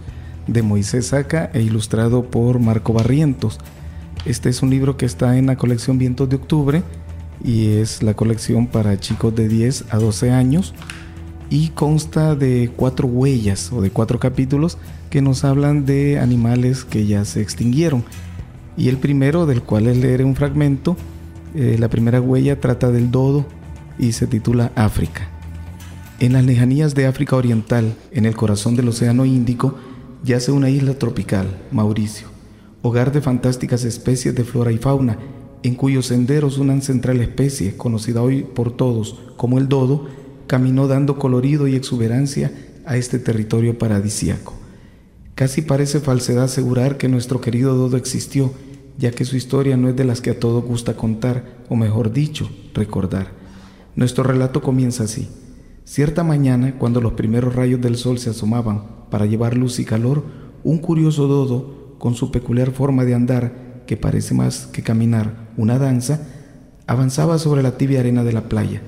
de 0.47 0.61
Moisés 0.61 1.07
Saca 1.07 1.49
e 1.53 1.61
ilustrado 1.61 2.25
por 2.25 2.59
Marco 2.59 2.93
Barrientos. 2.93 3.59
Este 4.25 4.47
es 4.47 4.61
un 4.61 4.69
libro 4.69 4.95
que 4.95 5.05
está 5.05 5.37
en 5.37 5.47
la 5.47 5.57
colección 5.57 5.97
Vientos 5.97 6.29
de 6.29 6.37
Octubre 6.37 6.81
y 7.43 7.71
es 7.71 8.01
la 8.01 8.13
colección 8.13 8.67
para 8.67 8.97
chicos 8.97 9.35
de 9.35 9.49
10 9.49 9.85
a 9.89 9.97
12 9.97 10.31
años 10.31 10.73
y 11.49 11.69
consta 11.69 12.33
de 12.33 12.71
cuatro 12.73 13.05
huellas 13.09 13.73
o 13.73 13.81
de 13.81 13.91
cuatro 13.91 14.19
capítulos 14.19 14.77
que 15.09 15.21
nos 15.21 15.43
hablan 15.43 15.85
de 15.85 16.19
animales 16.19 16.85
que 16.85 17.05
ya 17.05 17.25
se 17.25 17.41
extinguieron. 17.41 18.05
Y 18.77 18.87
el 18.87 18.97
primero, 18.97 19.45
del 19.45 19.61
cual 19.61 19.83
les 19.83 19.97
leeré 19.97 20.23
un 20.23 20.35
fragmento, 20.35 20.95
eh, 21.53 21.75
la 21.77 21.89
primera 21.89 22.21
huella 22.21 22.61
trata 22.61 22.91
del 22.91 23.11
dodo 23.11 23.45
y 23.99 24.13
se 24.13 24.25
titula 24.25 24.71
África. 24.75 25.27
En 26.19 26.31
las 26.33 26.45
lejanías 26.45 26.95
de 26.95 27.07
África 27.07 27.35
Oriental, 27.35 27.93
en 28.11 28.25
el 28.25 28.37
corazón 28.37 28.77
del 28.77 28.87
Océano 28.87 29.25
Índico, 29.25 29.77
yace 30.23 30.53
una 30.53 30.69
isla 30.69 30.97
tropical, 30.97 31.45
Mauricio 31.73 32.32
hogar 32.83 33.13
de 33.13 33.21
fantásticas 33.21 33.85
especies 33.85 34.35
de 34.35 34.43
flora 34.43 34.71
y 34.71 34.77
fauna, 34.77 35.17
en 35.63 35.73
cuyos 35.75 36.07
senderos 36.07 36.57
una 36.57 36.73
ancestral 36.73 37.21
especie, 37.21 37.77
conocida 37.77 38.21
hoy 38.21 38.43
por 38.43 38.75
todos 38.75 39.19
como 39.37 39.57
el 39.57 39.69
dodo, 39.69 40.07
caminó 40.47 40.87
dando 40.87 41.17
colorido 41.17 41.67
y 41.67 41.75
exuberancia 41.75 42.51
a 42.85 42.97
este 42.97 43.19
territorio 43.19 43.79
paradisíaco. 43.79 44.53
Casi 45.33 45.61
parece 45.61 46.01
falsedad 46.01 46.43
asegurar 46.43 46.97
que 46.97 47.07
nuestro 47.07 47.39
querido 47.39 47.73
dodo 47.73 47.95
existió, 47.95 48.51
ya 48.97 49.11
que 49.11 49.23
su 49.23 49.37
historia 49.37 49.77
no 49.77 49.87
es 49.87 49.95
de 49.95 50.03
las 50.03 50.19
que 50.19 50.31
a 50.31 50.39
todos 50.39 50.65
gusta 50.65 50.95
contar, 50.95 51.63
o 51.69 51.77
mejor 51.77 52.11
dicho, 52.11 52.49
recordar. 52.73 53.31
Nuestro 53.95 54.25
relato 54.25 54.61
comienza 54.61 55.05
así. 55.05 55.29
Cierta 55.85 56.23
mañana, 56.23 56.77
cuando 56.77 56.99
los 56.99 57.13
primeros 57.13 57.55
rayos 57.55 57.79
del 57.79 57.95
sol 57.95 58.19
se 58.19 58.29
asomaban 58.29 58.83
para 59.09 59.25
llevar 59.25 59.55
luz 59.55 59.79
y 59.79 59.85
calor, 59.85 60.23
un 60.63 60.79
curioso 60.79 61.27
dodo 61.27 61.82
con 62.03 62.15
su 62.15 62.31
peculiar 62.31 62.71
forma 62.71 63.05
de 63.05 63.13
andar, 63.13 63.53
que 63.87 63.95
parece 63.95 64.33
más 64.33 64.65
que 64.73 64.83
caminar, 64.83 65.47
una 65.55 65.79
danza, 65.79 66.19
avanzaba 66.85 67.39
sobre 67.39 67.63
la 67.63 67.77
tibia 67.77 68.01
arena 68.01 68.25
de 68.25 68.33
la 68.33 68.49
playa. 68.49 68.81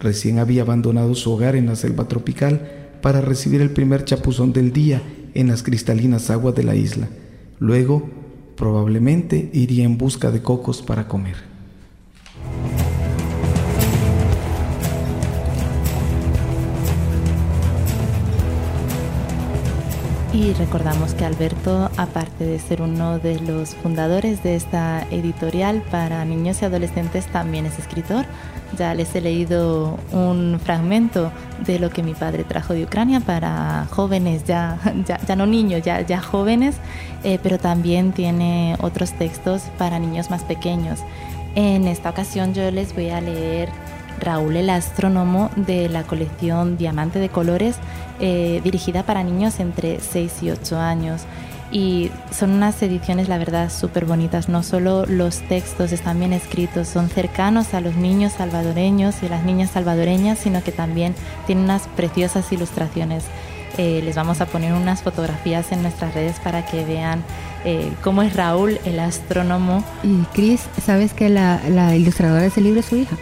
Recién 0.00 0.38
había 0.38 0.62
abandonado 0.62 1.14
su 1.14 1.30
hogar 1.32 1.54
en 1.54 1.66
la 1.66 1.76
selva 1.76 2.08
tropical 2.08 2.96
para 3.02 3.20
recibir 3.20 3.60
el 3.60 3.72
primer 3.72 4.06
chapuzón 4.06 4.54
del 4.54 4.72
día 4.72 5.02
en 5.34 5.48
las 5.48 5.62
cristalinas 5.62 6.30
aguas 6.30 6.54
de 6.54 6.62
la 6.62 6.74
isla. 6.74 7.10
Luego, 7.58 8.08
probablemente 8.56 9.50
iría 9.52 9.84
en 9.84 9.98
busca 9.98 10.30
de 10.30 10.40
cocos 10.40 10.80
para 10.80 11.08
comer. 11.08 11.51
Y 20.34 20.54
recordamos 20.54 21.12
que 21.12 21.26
Alberto, 21.26 21.90
aparte 21.98 22.46
de 22.46 22.58
ser 22.58 22.80
uno 22.80 23.18
de 23.18 23.38
los 23.40 23.74
fundadores 23.74 24.42
de 24.42 24.56
esta 24.56 25.06
editorial 25.10 25.82
para 25.90 26.24
niños 26.24 26.62
y 26.62 26.64
adolescentes, 26.64 27.26
también 27.26 27.66
es 27.66 27.78
escritor. 27.78 28.24
Ya 28.78 28.94
les 28.94 29.14
he 29.14 29.20
leído 29.20 29.98
un 30.10 30.58
fragmento 30.58 31.30
de 31.66 31.78
lo 31.78 31.90
que 31.90 32.02
mi 32.02 32.14
padre 32.14 32.44
trajo 32.44 32.72
de 32.72 32.84
Ucrania 32.84 33.20
para 33.20 33.86
jóvenes, 33.90 34.44
ya, 34.44 34.78
ya, 35.26 35.36
no 35.36 35.44
niños, 35.44 35.82
ya, 35.82 36.00
ya 36.00 36.22
jóvenes, 36.22 36.76
eh, 37.24 37.38
pero 37.42 37.58
también 37.58 38.12
tiene 38.12 38.76
otros 38.80 39.12
textos 39.12 39.64
para 39.76 39.98
niños 39.98 40.30
más 40.30 40.44
pequeños. 40.44 41.00
En 41.54 41.86
esta 41.86 42.08
ocasión 42.08 42.54
yo 42.54 42.70
les 42.70 42.94
voy 42.94 43.10
a 43.10 43.20
leer 43.20 43.68
Raúl 44.20 44.56
el 44.56 44.70
Astrónomo 44.70 45.50
de 45.56 45.88
la 45.88 46.04
colección 46.04 46.76
Diamante 46.76 47.18
de 47.18 47.28
Colores, 47.28 47.76
eh, 48.20 48.60
dirigida 48.64 49.02
para 49.02 49.22
niños 49.22 49.60
entre 49.60 50.00
6 50.00 50.42
y 50.42 50.50
8 50.50 50.78
años. 50.78 51.22
Y 51.72 52.10
son 52.30 52.50
unas 52.50 52.82
ediciones, 52.82 53.28
la 53.28 53.38
verdad, 53.38 53.70
súper 53.72 54.04
bonitas. 54.04 54.50
No 54.50 54.62
solo 54.62 55.06
los 55.06 55.40
textos 55.48 55.90
están 55.92 56.18
bien 56.18 56.34
escritos, 56.34 56.86
son 56.86 57.08
cercanos 57.08 57.72
a 57.72 57.80
los 57.80 57.96
niños 57.96 58.34
salvadoreños 58.34 59.22
y 59.22 59.28
las 59.28 59.42
niñas 59.44 59.70
salvadoreñas, 59.70 60.38
sino 60.38 60.62
que 60.62 60.70
también 60.70 61.14
tienen 61.46 61.64
unas 61.64 61.88
preciosas 61.96 62.52
ilustraciones. 62.52 63.24
Eh, 63.78 64.02
les 64.04 64.14
vamos 64.16 64.42
a 64.42 64.46
poner 64.46 64.74
unas 64.74 65.02
fotografías 65.02 65.72
en 65.72 65.80
nuestras 65.80 66.14
redes 66.14 66.38
para 66.40 66.66
que 66.66 66.84
vean 66.84 67.24
eh, 67.64 67.90
cómo 68.02 68.22
es 68.22 68.36
Raúl, 68.36 68.78
el 68.84 69.00
astrónomo. 69.00 69.82
Y 70.02 70.24
Cris, 70.34 70.60
¿sabes 70.84 71.14
que 71.14 71.30
la, 71.30 71.58
la 71.70 71.96
ilustradora 71.96 72.42
de 72.42 72.48
ese 72.48 72.60
libro 72.60 72.80
es 72.80 72.86
su 72.86 72.96
hija? 72.96 73.16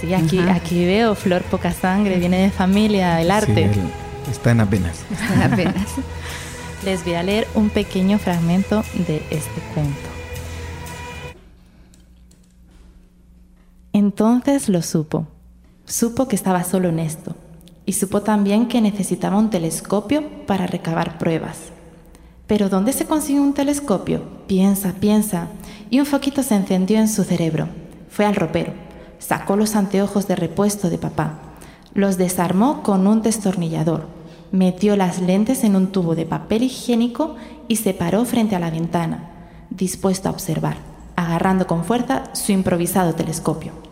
Sí, 0.00 0.14
aquí, 0.14 0.38
aquí 0.38 0.84
veo 0.84 1.16
Flor 1.16 1.42
Poca 1.42 1.72
Sangre, 1.72 2.18
viene 2.18 2.38
de 2.42 2.50
familia, 2.50 3.20
el 3.20 3.32
arte. 3.32 3.68
está 4.30 4.52
en 4.52 4.60
apenas. 4.60 5.04
Está 5.10 5.34
en 5.34 5.52
apenas. 5.52 5.88
Les 6.84 7.04
voy 7.04 7.14
a 7.14 7.22
leer 7.24 7.48
un 7.54 7.68
pequeño 7.68 8.18
fragmento 8.18 8.84
de 8.94 9.16
este 9.30 9.60
cuento. 9.74 10.08
Entonces 13.92 14.68
lo 14.68 14.82
supo. 14.82 15.26
Supo 15.84 16.28
que 16.28 16.36
estaba 16.36 16.62
solo 16.62 16.90
en 16.90 17.00
esto. 17.00 17.34
Y 17.84 17.94
supo 17.94 18.22
también 18.22 18.68
que 18.68 18.80
necesitaba 18.80 19.38
un 19.38 19.50
telescopio 19.50 20.22
para 20.46 20.68
recabar 20.68 21.18
pruebas. 21.18 21.58
Pero 22.46 22.68
¿dónde 22.68 22.92
se 22.92 23.06
consigue 23.06 23.40
un 23.40 23.54
telescopio? 23.54 24.22
Piensa, 24.46 24.92
piensa. 25.00 25.48
Y 25.90 25.98
un 25.98 26.06
foquito 26.06 26.44
se 26.44 26.54
encendió 26.54 26.98
en 26.98 27.08
su 27.08 27.24
cerebro. 27.24 27.66
Fue 28.10 28.24
al 28.24 28.36
ropero 28.36 28.87
Sacó 29.18 29.56
los 29.56 29.74
anteojos 29.76 30.28
de 30.28 30.36
repuesto 30.36 30.90
de 30.90 30.98
papá. 30.98 31.38
Los 31.94 32.16
desarmó 32.18 32.82
con 32.82 33.06
un 33.06 33.22
destornillador. 33.22 34.06
Metió 34.52 34.96
las 34.96 35.20
lentes 35.20 35.64
en 35.64 35.76
un 35.76 35.88
tubo 35.88 36.14
de 36.14 36.26
papel 36.26 36.62
higiénico 36.62 37.36
y 37.66 37.76
se 37.76 37.94
paró 37.94 38.24
frente 38.24 38.56
a 38.56 38.60
la 38.60 38.70
ventana, 38.70 39.30
dispuesto 39.70 40.28
a 40.28 40.32
observar, 40.32 40.76
agarrando 41.16 41.66
con 41.66 41.84
fuerza 41.84 42.24
su 42.34 42.52
improvisado 42.52 43.14
telescopio. 43.14 43.87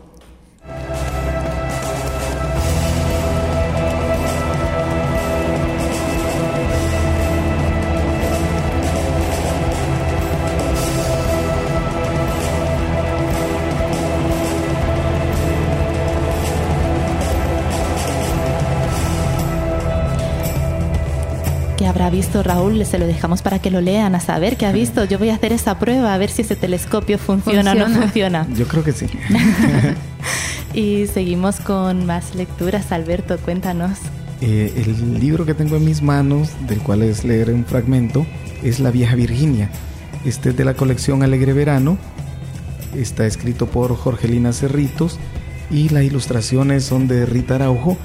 Ha 22.06 22.10
visto 22.10 22.44
Raúl, 22.44 22.86
se 22.86 22.98
lo 22.98 23.06
dejamos 23.06 23.42
para 23.42 23.58
que 23.58 23.68
lo 23.68 23.80
lean, 23.80 24.14
a 24.14 24.20
saber 24.20 24.56
qué 24.56 24.64
ha 24.66 24.70
visto. 24.72 25.04
Yo 25.04 25.18
voy 25.18 25.30
a 25.30 25.34
hacer 25.34 25.52
esa 25.52 25.78
prueba, 25.80 26.14
a 26.14 26.18
ver 26.18 26.30
si 26.30 26.42
ese 26.42 26.54
telescopio 26.54 27.18
funciona, 27.18 27.72
o 27.72 27.74
no 27.74 27.88
funciona. 27.88 28.46
Yo 28.54 28.68
creo 28.68 28.84
que 28.84 28.92
sí. 28.92 29.06
y 30.74 31.08
seguimos 31.08 31.56
con 31.58 32.06
más 32.06 32.36
lecturas. 32.36 32.92
Alberto, 32.92 33.38
cuéntanos. 33.38 33.98
Eh, 34.40 34.72
el 34.76 35.18
libro 35.18 35.44
que 35.46 35.54
tengo 35.54 35.76
en 35.76 35.84
mis 35.84 36.00
manos, 36.00 36.50
del 36.68 36.78
cual 36.78 37.02
es 37.02 37.24
leer 37.24 37.50
un 37.50 37.64
fragmento, 37.64 38.24
es 38.62 38.78
La 38.78 38.92
vieja 38.92 39.16
Virginia. 39.16 39.68
Este 40.24 40.50
es 40.50 40.56
de 40.56 40.64
la 40.64 40.74
colección 40.74 41.24
Alegre 41.24 41.54
Verano. 41.54 41.98
Está 42.94 43.26
escrito 43.26 43.66
por 43.66 43.96
Jorgelina 43.96 44.52
Cerritos 44.52 45.18
y 45.72 45.88
las 45.88 46.04
ilustraciones 46.04 46.84
son 46.84 47.08
de 47.08 47.26
Rita 47.26 47.56
Araujo. 47.56 47.96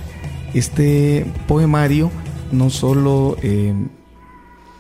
Este 0.56 1.28
poemario 1.48 2.10
no 2.52 2.70
solo 2.70 3.38
eh, 3.42 3.74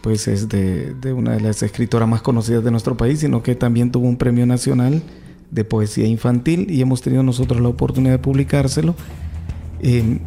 pues 0.01 0.27
es 0.27 0.49
de, 0.49 0.93
de, 0.93 1.13
una 1.13 1.33
de 1.33 1.41
las 1.41 1.61
escritoras 1.63 2.07
más 2.07 2.21
conocidas 2.21 2.63
de 2.63 2.71
nuestro 2.71 2.97
país, 2.97 3.19
sino 3.19 3.43
que 3.43 3.55
también 3.55 3.91
tuvo 3.91 4.07
un 4.07 4.17
premio 4.17 4.45
nacional 4.45 5.01
de 5.51 5.63
poesía 5.63 6.07
infantil 6.07 6.67
y 6.69 6.81
hemos 6.81 7.01
tenido 7.01 7.23
nosotros 7.23 7.61
la 7.61 7.69
oportunidad 7.69 8.13
de 8.13 8.19
publicárselo. 8.19 8.95
Eh, 9.81 10.19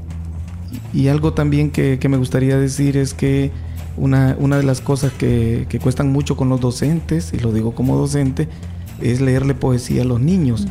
y 0.93 1.09
algo 1.09 1.33
también 1.33 1.71
que, 1.71 1.99
que, 1.99 2.09
me 2.09 2.17
gustaría 2.17 2.59
decir 2.59 2.97
es 2.97 3.15
que 3.15 3.51
una, 3.97 4.37
una 4.39 4.57
de 4.57 4.65
las 4.65 4.81
cosas 4.81 5.13
que, 5.13 5.67
que, 5.69 5.79
cuestan 5.79 6.13
mucho 6.13 6.37
con 6.37 6.49
los 6.49 6.61
docentes, 6.61 7.33
y 7.33 7.39
lo 7.39 7.53
digo 7.53 7.75
como 7.75 7.97
docente, 7.97 8.49
es 9.01 9.21
leerle 9.21 9.55
poesía 9.55 10.03
a 10.03 10.05
los 10.05 10.21
niños. 10.21 10.67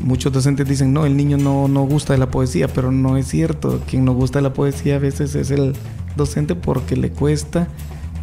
Muchos 0.00 0.32
docentes 0.32 0.68
dicen, 0.68 0.92
no, 0.92 1.06
el 1.06 1.16
niño 1.16 1.36
no, 1.36 1.68
no 1.68 1.82
gusta 1.84 2.12
de 2.12 2.18
la 2.18 2.30
poesía, 2.30 2.68
pero 2.68 2.92
no 2.92 3.16
es 3.16 3.26
cierto. 3.26 3.80
Quien 3.88 4.04
no 4.04 4.14
gusta 4.14 4.38
de 4.38 4.44
la 4.44 4.52
poesía 4.52 4.96
a 4.96 4.98
veces 4.98 5.34
es 5.34 5.50
el 5.50 5.72
docente 6.16 6.54
porque 6.54 6.96
le 6.96 7.10
cuesta 7.10 7.68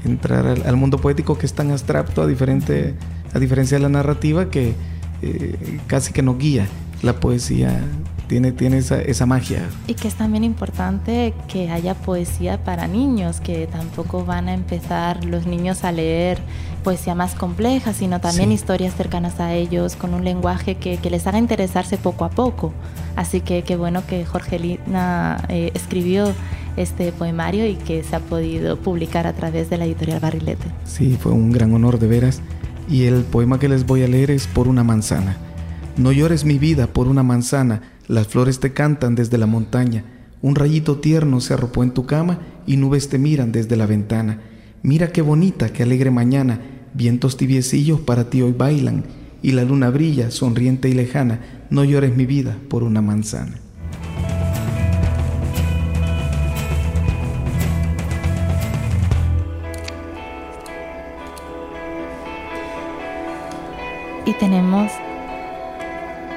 entrar 0.05 0.45
al, 0.45 0.63
al 0.65 0.75
mundo 0.75 0.97
poético 0.97 1.37
que 1.37 1.45
es 1.45 1.53
tan 1.53 1.71
abstracto 1.71 2.21
a, 2.21 2.27
diferente, 2.27 2.95
a 3.33 3.39
diferencia 3.39 3.77
de 3.77 3.83
la 3.83 3.89
narrativa 3.89 4.49
que 4.49 4.73
eh, 5.21 5.79
casi 5.87 6.11
que 6.11 6.21
no 6.21 6.37
guía 6.37 6.67
la 7.01 7.19
poesía 7.19 7.79
tiene, 8.27 8.51
tiene 8.51 8.77
esa, 8.79 9.01
esa, 9.01 9.25
magia. 9.25 9.69
Y 9.87 9.93
que 9.93 10.07
es 10.07 10.15
también 10.15 10.43
importante 10.43 11.33
que 11.47 11.69
haya 11.69 11.93
poesía 11.93 12.63
para 12.63 12.87
niños, 12.87 13.39
que 13.39 13.67
tampoco 13.67 14.25
van 14.25 14.47
a 14.49 14.53
empezar 14.53 15.23
los 15.25 15.45
niños 15.45 15.83
a 15.83 15.91
leer 15.91 16.39
poesía 16.83 17.15
más 17.15 17.35
compleja, 17.35 17.93
sino 17.93 18.19
también 18.19 18.49
sí. 18.49 18.55
historias 18.55 18.95
cercanas 18.95 19.39
a 19.39 19.53
ellos, 19.53 19.95
con 19.95 20.13
un 20.13 20.23
lenguaje 20.23 20.75
que, 20.75 20.97
que, 20.97 21.09
les 21.09 21.27
haga 21.27 21.37
interesarse 21.37 21.97
poco 21.97 22.25
a 22.25 22.29
poco. 22.29 22.73
Así 23.15 23.41
que 23.41 23.63
qué 23.63 23.75
bueno 23.75 24.05
que 24.07 24.25
Jorgelina 24.25 25.45
eh, 25.47 25.71
escribió 25.73 26.33
este 26.77 27.11
poemario 27.11 27.67
y 27.67 27.75
que 27.75 28.03
se 28.03 28.15
ha 28.15 28.19
podido 28.19 28.77
publicar 28.77 29.27
a 29.27 29.33
través 29.33 29.69
de 29.69 29.77
la 29.77 29.85
editorial 29.85 30.19
Barrilete. 30.19 30.65
Sí, 30.85 31.17
fue 31.19 31.31
un 31.31 31.51
gran 31.51 31.73
honor 31.73 31.99
de 31.99 32.07
veras. 32.07 32.41
Y 32.89 33.03
el 33.03 33.23
poema 33.23 33.59
que 33.59 33.69
les 33.69 33.85
voy 33.85 34.03
a 34.03 34.07
leer 34.07 34.31
es 34.31 34.47
Por 34.47 34.67
una 34.67 34.83
manzana. 34.83 35.37
No 35.95 36.11
llores 36.11 36.43
mi 36.43 36.57
vida 36.57 36.87
por 36.87 37.07
una 37.07 37.21
manzana, 37.21 37.83
las 38.07 38.27
flores 38.27 38.59
te 38.59 38.73
cantan 38.73 39.13
desde 39.13 39.37
la 39.37 39.45
montaña. 39.45 40.03
Un 40.41 40.55
rayito 40.55 40.97
tierno 40.97 41.39
se 41.39 41.53
arropó 41.53 41.83
en 41.83 41.91
tu 41.91 42.07
cama 42.07 42.39
y 42.65 42.77
nubes 42.77 43.09
te 43.09 43.19
miran 43.19 43.51
desde 43.51 43.75
la 43.75 43.85
ventana. 43.85 44.41
Mira 44.81 45.09
qué 45.09 45.21
bonita, 45.21 45.69
qué 45.69 45.83
alegre 45.83 46.09
mañana, 46.09 46.59
vientos 46.95 47.37
tibiecillos 47.37 48.01
para 48.01 48.29
ti 48.29 48.41
hoy 48.41 48.53
bailan, 48.53 49.05
y 49.43 49.51
la 49.51 49.63
luna 49.63 49.91
brilla, 49.91 50.31
sonriente 50.31 50.89
y 50.89 50.93
lejana. 50.93 51.39
No 51.69 51.83
llores 51.83 52.15
mi 52.17 52.25
vida 52.25 52.57
por 52.69 52.83
una 52.83 53.01
manzana. 53.01 53.62
Y 64.25 64.33
tenemos 64.33 64.91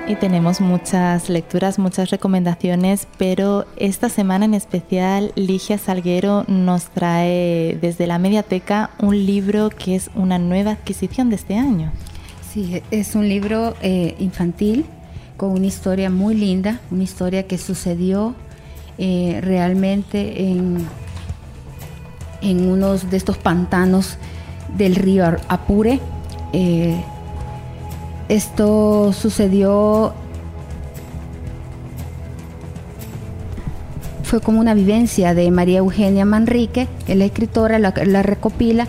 y 0.08 0.14
tenemos 0.14 0.60
muchas 0.60 1.28
lecturas, 1.28 1.78
muchas 1.80 2.10
recomendaciones, 2.10 3.08
pero 3.18 3.66
esta 3.76 4.08
semana 4.08 4.44
en 4.44 4.54
especial 4.54 5.32
Ligia 5.34 5.78
Salguero 5.78 6.44
nos 6.46 6.84
trae 6.90 7.76
desde 7.80 8.06
la 8.06 8.18
mediateca 8.18 8.90
un 9.00 9.26
libro 9.26 9.68
que 9.70 9.96
es 9.96 10.10
una 10.14 10.38
nueva 10.38 10.72
adquisición 10.72 11.28
de 11.28 11.36
este 11.36 11.56
año. 11.56 11.90
Sí, 12.52 12.82
es 12.92 13.16
un 13.16 13.28
libro 13.28 13.74
eh, 13.82 14.14
infantil 14.20 14.86
con 15.36 15.50
una 15.50 15.66
historia 15.66 16.08
muy 16.08 16.36
linda, 16.36 16.80
una 16.92 17.02
historia 17.02 17.46
que 17.48 17.58
sucedió 17.58 18.34
eh, 18.98 19.40
realmente 19.42 20.42
en, 20.42 20.86
en 22.42 22.68
unos 22.68 23.10
de 23.10 23.16
estos 23.16 23.38
pantanos 23.38 24.18
del 24.76 24.94
río 24.94 25.24
Apure. 25.48 26.00
Eh, 26.52 26.96
esto 28.28 29.12
sucedió, 29.12 30.12
fue 34.22 34.40
como 34.40 34.60
una 34.60 34.74
vivencia 34.74 35.34
de 35.34 35.50
María 35.50 35.78
Eugenia 35.78 36.24
Manrique, 36.24 36.88
la 37.06 37.24
escritora, 37.24 37.78
la, 37.78 37.94
la 38.04 38.22
recopila 38.22 38.88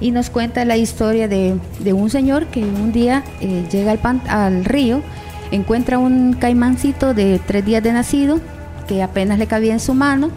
y 0.00 0.10
nos 0.10 0.30
cuenta 0.30 0.64
la 0.64 0.76
historia 0.76 1.26
de, 1.26 1.56
de 1.80 1.92
un 1.92 2.10
señor 2.10 2.46
que 2.46 2.60
un 2.60 2.92
día 2.92 3.24
eh, 3.40 3.66
llega 3.70 3.92
al, 3.92 4.20
al, 4.28 4.64
río, 4.64 5.02
encuentra 5.50 5.98
un 5.98 6.34
caimancito 6.34 7.14
de 7.14 7.40
tres 7.44 7.64
días 7.64 7.82
de 7.82 7.92
nacido 7.92 8.40
que 8.86 9.02
apenas 9.02 9.38
le 9.38 9.46
cabía 9.46 9.72
en 9.72 9.80
su 9.80 9.94
mano 9.94 10.30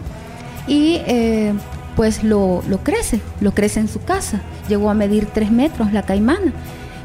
y 0.66 1.00
eh, 1.06 1.52
pues 1.94 2.24
lo, 2.24 2.62
lo 2.68 2.78
crece, 2.78 3.20
lo 3.40 3.52
crece 3.52 3.80
en 3.80 3.88
su 3.88 4.02
casa. 4.02 4.40
Llegó 4.68 4.90
a 4.90 4.94
medir 4.94 5.26
tres 5.26 5.52
metros 5.52 5.92
la 5.92 6.02
caimana 6.02 6.52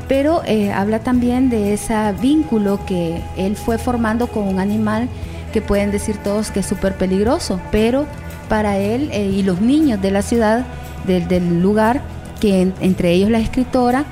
pero 0.07 0.41
eh, 0.45 0.71
habla 0.71 0.99
también 0.99 1.49
de 1.49 1.73
ese 1.73 1.95
vínculo 2.21 2.79
que 2.85 3.21
él 3.37 3.55
fue 3.55 3.77
formando 3.77 4.27
con 4.27 4.47
un 4.47 4.59
animal 4.59 5.09
que 5.51 5.61
pueden 5.61 5.89
decir 5.89 6.17
todos 6.17 6.51
que 6.51 6.59
es 6.59 6.65
súper 6.65 6.95
peligroso, 6.95 7.59
pero 7.71 8.05
para 8.49 8.77
él 8.77 9.09
eh, 9.13 9.25
y 9.25 9.41
los 9.41 9.61
niños 9.61 10.01
de 10.01 10.11
la 10.11 10.21
ciudad, 10.21 10.65
del, 11.07 11.61
lugar, 11.61 12.01
que 12.39 12.61
en, 12.61 12.73
entre 12.81 13.11
ellos 13.11 13.29
la 13.29 13.39
escritora, 13.39 14.05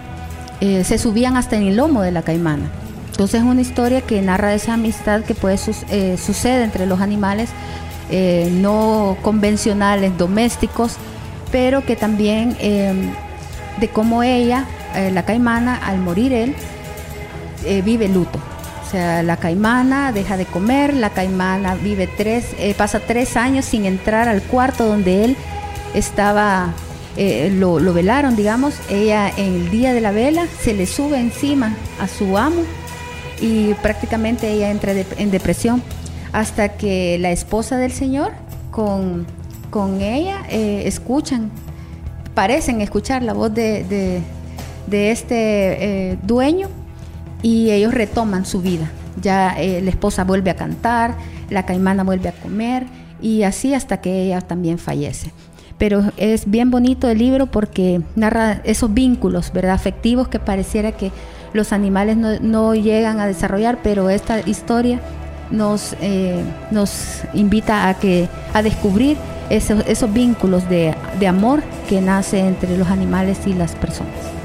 eh, 0.62 0.84
se 0.84 0.98
subían 0.98 1.36
hasta 1.36 1.58
en 1.58 1.64
el 1.64 1.76
lomo 1.76 2.02
de 2.02 2.12
la 2.12 2.22
caimana. 2.22 2.70
Entonces 3.12 3.42
es 3.42 3.46
una 3.46 3.62
historia 3.62 4.02
que 4.02 4.22
narra 4.22 4.54
esa 4.54 4.76
amistad 4.76 5.22
que 5.22 5.36
puede 5.36 5.58
su 5.58 5.72
eh, 5.90 6.18
sucede 6.18 6.64
entre 6.64 6.86
los 6.86 7.02
animales 7.02 7.50
no 8.62 9.18
convencionales, 9.24 10.16
domésticos, 10.18 10.98
pero 11.52 11.84
que 11.84 11.96
también 11.96 12.56
de 12.60 13.88
cómo 13.92 14.22
ella 14.22 14.66
eh, 14.96 15.12
la 15.12 15.24
caimana, 15.24 15.76
al 15.76 16.00
morir 16.00 16.34
él, 16.34 16.56
eh, 17.66 17.82
vive 17.82 18.08
luto. 18.08 18.40
O 18.86 18.90
sea, 18.90 19.24
la 19.24 19.38
caimana 19.38 20.12
deja 20.12 20.38
de 20.38 20.46
comer, 20.46 20.94
la 20.94 21.10
caimana 21.10 21.76
vive 21.76 22.08
tres, 22.08 22.54
eh, 22.60 22.76
pasa 22.78 23.00
tres 23.00 23.36
años 23.38 23.66
sin 23.66 23.86
entrar 23.86 24.28
al 24.28 24.42
cuarto 24.44 24.86
donde 24.86 25.26
él 25.26 25.38
estaba, 25.96 26.74
lo, 27.18 27.94
velaron, 27.94 28.36
digamos. 28.36 28.76
Ella 28.90 29.32
en 29.36 29.54
el 29.56 29.72
día 29.72 29.94
de 29.94 30.02
la 30.02 30.12
vela 30.12 30.46
se 30.62 30.74
le 30.74 30.86
sube 30.86 31.20
encima 31.20 31.76
a 32.00 32.08
su 32.08 32.38
amo 32.38 32.62
y 33.42 33.74
prácticamente 33.76 34.52
ella 34.52 34.70
entra 34.70 34.94
en 34.94 35.32
depresión 35.32 35.82
hasta 36.32 36.70
que 36.70 37.18
la 37.20 37.32
esposa 37.32 37.78
del 37.78 37.92
señor 37.92 38.32
con, 38.70 39.26
con 39.70 40.02
ella 40.02 40.42
escuchan, 40.50 41.52
parecen 42.36 42.82
escuchar 42.82 43.24
la 43.24 43.34
voz 43.34 43.54
de 43.54 44.22
de 44.88 45.12
este 45.12 46.12
eh, 46.12 46.18
dueño 46.24 46.68
y 47.42 47.72
ellos 47.72 47.94
retoman 47.94 48.46
su 48.46 48.62
vida. 48.62 48.90
Ya 49.22 49.60
eh, 49.60 49.82
la 49.82 49.90
esposa 49.90 50.24
vuelve 50.24 50.50
a 50.50 50.56
cantar, 50.56 51.16
la 51.50 51.66
caimana 51.66 52.04
vuelve 52.04 52.30
a 52.30 52.32
comer 52.32 52.86
y 53.22 53.44
así 53.44 53.74
hasta 53.74 54.02
que 54.02 54.24
ella 54.24 54.42
también 54.42 54.80
fallece. 54.80 55.32
Pero 55.78 56.12
es 56.18 56.50
bien 56.50 56.72
bonito 56.72 57.10
el 57.10 57.18
libro 57.18 57.48
porque 57.48 58.02
narra 58.16 58.62
esos 58.64 58.94
vínculos 58.94 59.52
¿verdad? 59.54 59.74
afectivos 59.74 60.28
que 60.28 60.40
pareciera 60.40 60.94
que 60.94 61.12
los 61.52 61.74
animales 61.74 62.18
no, 62.18 62.40
no 62.40 62.74
llegan 62.74 63.20
a 63.20 63.28
desarrollar, 63.28 63.80
pero 63.84 64.10
esta 64.10 64.40
historia 64.48 65.00
nos, 65.52 65.96
eh, 66.02 66.44
nos 66.72 67.22
invita 67.34 67.90
a, 67.90 67.94
que, 67.96 68.28
a 68.54 68.62
descubrir 68.62 69.18
esos, 69.50 69.86
esos 69.88 70.12
vínculos 70.12 70.68
de, 70.70 70.96
de 71.20 71.28
amor 71.28 71.62
que 71.88 72.02
nace 72.02 72.40
entre 72.40 72.78
los 72.78 72.88
animales 72.88 73.40
y 73.46 73.54
las 73.54 73.74
personas 73.76 74.43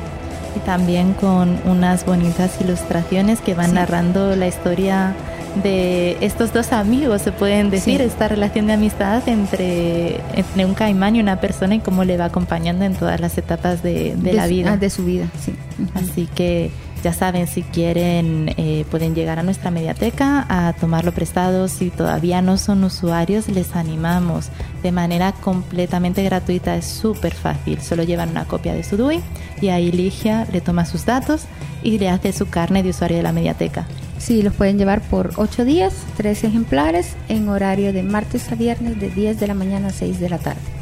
y 0.56 0.61
también 0.61 1.14
con 1.14 1.58
unas 1.64 2.04
bonitas 2.04 2.61
ilustraciones 2.61 3.40
que 3.40 3.54
van 3.54 3.70
sí. 3.70 3.74
narrando 3.74 4.37
la 4.37 4.46
historia 4.46 5.14
de 5.62 6.16
estos 6.20 6.52
dos 6.52 6.72
amigos, 6.72 7.22
se 7.22 7.32
pueden 7.32 7.70
decir, 7.70 7.98
sí. 7.98 8.04
esta 8.04 8.28
relación 8.28 8.66
de 8.66 8.74
amistad 8.74 9.26
entre, 9.28 10.20
entre, 10.34 10.66
un 10.66 10.74
caimán 10.74 11.16
y 11.16 11.20
una 11.20 11.40
persona 11.40 11.74
y 11.74 11.80
cómo 11.80 12.04
le 12.04 12.16
va 12.16 12.26
acompañando 12.26 12.84
en 12.84 12.94
todas 12.94 13.20
las 13.20 13.38
etapas 13.38 13.82
de, 13.82 14.14
de, 14.14 14.16
de 14.16 14.32
la 14.34 14.46
vida. 14.46 14.72
Ah, 14.72 14.76
de 14.76 14.90
su 14.90 15.04
vida, 15.04 15.26
sí. 15.40 15.54
Así 15.94 16.28
que 16.34 16.70
ya 17.09 17.14
saben, 17.14 17.47
si 17.47 17.62
quieren, 17.62 18.55
eh, 18.59 18.85
pueden 18.90 19.14
llegar 19.14 19.38
a 19.38 19.42
nuestra 19.42 19.71
mediateca 19.71 20.44
a 20.51 20.75
tomarlo 20.75 21.12
prestado. 21.12 21.66
Si 21.66 21.88
todavía 21.88 22.42
no 22.42 22.59
son 22.59 22.85
usuarios, 22.85 23.49
les 23.49 23.75
animamos 23.75 24.51
de 24.83 24.92
manera 24.92 25.33
completamente 25.33 26.23
gratuita. 26.23 26.77
Es 26.77 26.85
súper 26.85 27.33
fácil. 27.33 27.81
Solo 27.81 28.03
llevan 28.03 28.29
una 28.29 28.44
copia 28.44 28.75
de 28.75 28.85
su 28.85 28.99
DUI 28.99 29.23
y 29.62 29.68
ahí 29.68 29.90
Ligia 29.90 30.47
le 30.53 30.61
toma 30.61 30.85
sus 30.85 31.07
datos 31.07 31.44
y 31.83 31.99
le 31.99 32.11
hace 32.11 32.35
su 32.35 32.51
carne 32.51 32.83
de 32.83 32.90
usuario 32.90 33.16
de 33.16 33.23
la 33.23 33.33
mediateca. 33.33 33.87
Sí, 34.18 34.42
los 34.42 34.53
pueden 34.53 34.77
llevar 34.77 35.01
por 35.01 35.31
8 35.37 35.64
días, 35.64 35.94
3 36.18 36.44
ejemplares, 36.44 37.16
en 37.31 37.49
horario 37.49 37.94
de 37.94 38.03
martes 38.03 38.53
a 38.53 38.55
viernes 38.55 39.01
de 39.01 39.09
10 39.09 39.40
de 39.40 39.47
la 39.47 39.55
mañana 39.55 39.88
a 39.88 39.92
6 39.92 40.21
de 40.21 40.29
la 40.29 40.38
tarde. 40.38 40.78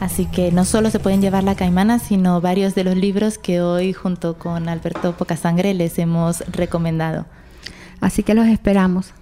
Así 0.00 0.24
que 0.24 0.50
no 0.50 0.64
solo 0.64 0.90
se 0.90 0.98
pueden 0.98 1.20
llevar 1.20 1.44
la 1.44 1.54
caimana, 1.54 1.98
sino 1.98 2.40
varios 2.40 2.74
de 2.74 2.84
los 2.84 2.96
libros 2.96 3.36
que 3.36 3.60
hoy 3.60 3.92
junto 3.92 4.38
con 4.38 4.70
Alberto 4.70 5.14
Pocasangre 5.14 5.74
les 5.74 5.98
hemos 5.98 6.40
recomendado. 6.50 7.26
Así 8.00 8.22
que 8.22 8.32
los 8.34 8.46
esperamos. 8.46 9.12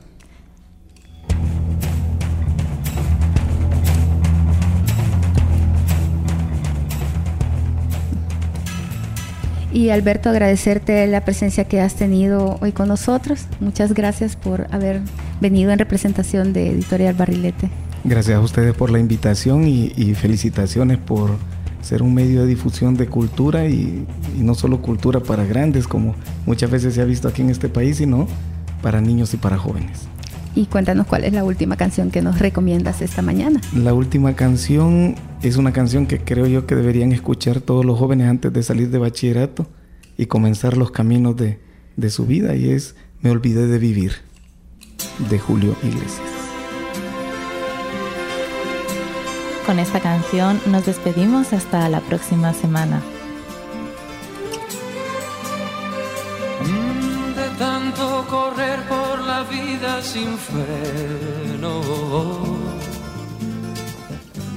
Y 9.72 9.90
Alberto, 9.90 10.30
agradecerte 10.30 11.06
la 11.08 11.24
presencia 11.24 11.64
que 11.64 11.80
has 11.80 11.94
tenido 11.94 12.56
hoy 12.60 12.72
con 12.72 12.88
nosotros. 12.88 13.46
Muchas 13.60 13.94
gracias 13.94 14.36
por 14.36 14.66
haber 14.72 15.02
venido 15.40 15.72
en 15.72 15.78
representación 15.78 16.52
de 16.52 16.70
Editorial 16.70 17.14
Barrilete. 17.14 17.68
Gracias 18.04 18.36
a 18.36 18.40
ustedes 18.40 18.74
por 18.74 18.90
la 18.90 18.98
invitación 18.98 19.66
y, 19.66 20.14
felicitaciones 20.14 20.98
por 20.98 21.30
ser 21.82 22.02
un 22.02 22.14
medio 22.14 22.42
de 22.42 22.46
difusión 22.46 22.94
de 22.94 23.06
cultura 23.06 23.66
y, 23.66 24.06
y, 24.36 24.42
no 24.42 24.54
solo 24.54 24.82
cultura 24.82 25.20
para 25.20 25.44
grandes 25.44 25.86
como 25.86 26.14
muchas 26.46 26.70
veces 26.70 26.94
se 26.94 27.00
ha 27.00 27.04
visto 27.04 27.28
aquí 27.28 27.42
en 27.42 27.50
este 27.50 27.68
país, 27.68 27.98
sino 27.98 28.26
para 28.82 29.00
niños 29.00 29.34
y 29.34 29.36
para 29.36 29.58
jóvenes. 29.58 30.08
Y 30.54 30.66
cuéntanos 30.66 31.06
cuál 31.06 31.24
es 31.24 31.32
la 31.32 31.44
última 31.44 31.76
canción 31.76 32.10
que 32.10 32.22
nos 32.22 32.38
recomiendas 32.38 33.00
esta 33.00 33.22
mañana. 33.22 33.60
La 33.76 33.94
última 33.94 34.34
canción 34.34 35.14
es 35.42 35.56
una 35.56 35.72
canción 35.72 36.06
que 36.06 36.18
creo 36.18 36.46
yo 36.46 36.66
que 36.66 36.74
deberían 36.74 37.12
escuchar 37.12 37.60
todos 37.60 37.84
los 37.84 37.98
jóvenes 37.98 38.28
antes 38.28 38.52
de 38.52 38.62
salir 38.62 38.90
de 38.90 38.98
bachillerato 38.98 39.66
y 40.16 40.26
comenzar 40.26 40.76
los 40.76 40.90
caminos 40.90 41.36
de, 41.36 41.60
de 41.96 42.10
su 42.10 42.26
vida 42.26 42.56
y 42.56 42.70
es 42.70 42.96
Me 43.20 43.30
olvidé 43.30 43.66
de 43.66 43.78
vivir 43.78 44.14
de 45.30 45.38
Julio 45.38 45.76
Iglesias. 45.82 46.37
Con 49.68 49.78
esta 49.78 50.00
canción 50.00 50.62
nos 50.64 50.86
despedimos 50.86 51.52
hasta 51.52 51.90
la 51.90 52.00
próxima 52.00 52.54
semana. 52.54 53.02
De 57.36 57.48
tanto 57.58 58.24
correr 58.30 58.80
por 58.88 59.20
la 59.26 59.42
vida 59.42 60.00
sin 60.00 60.38
freno 60.38 61.82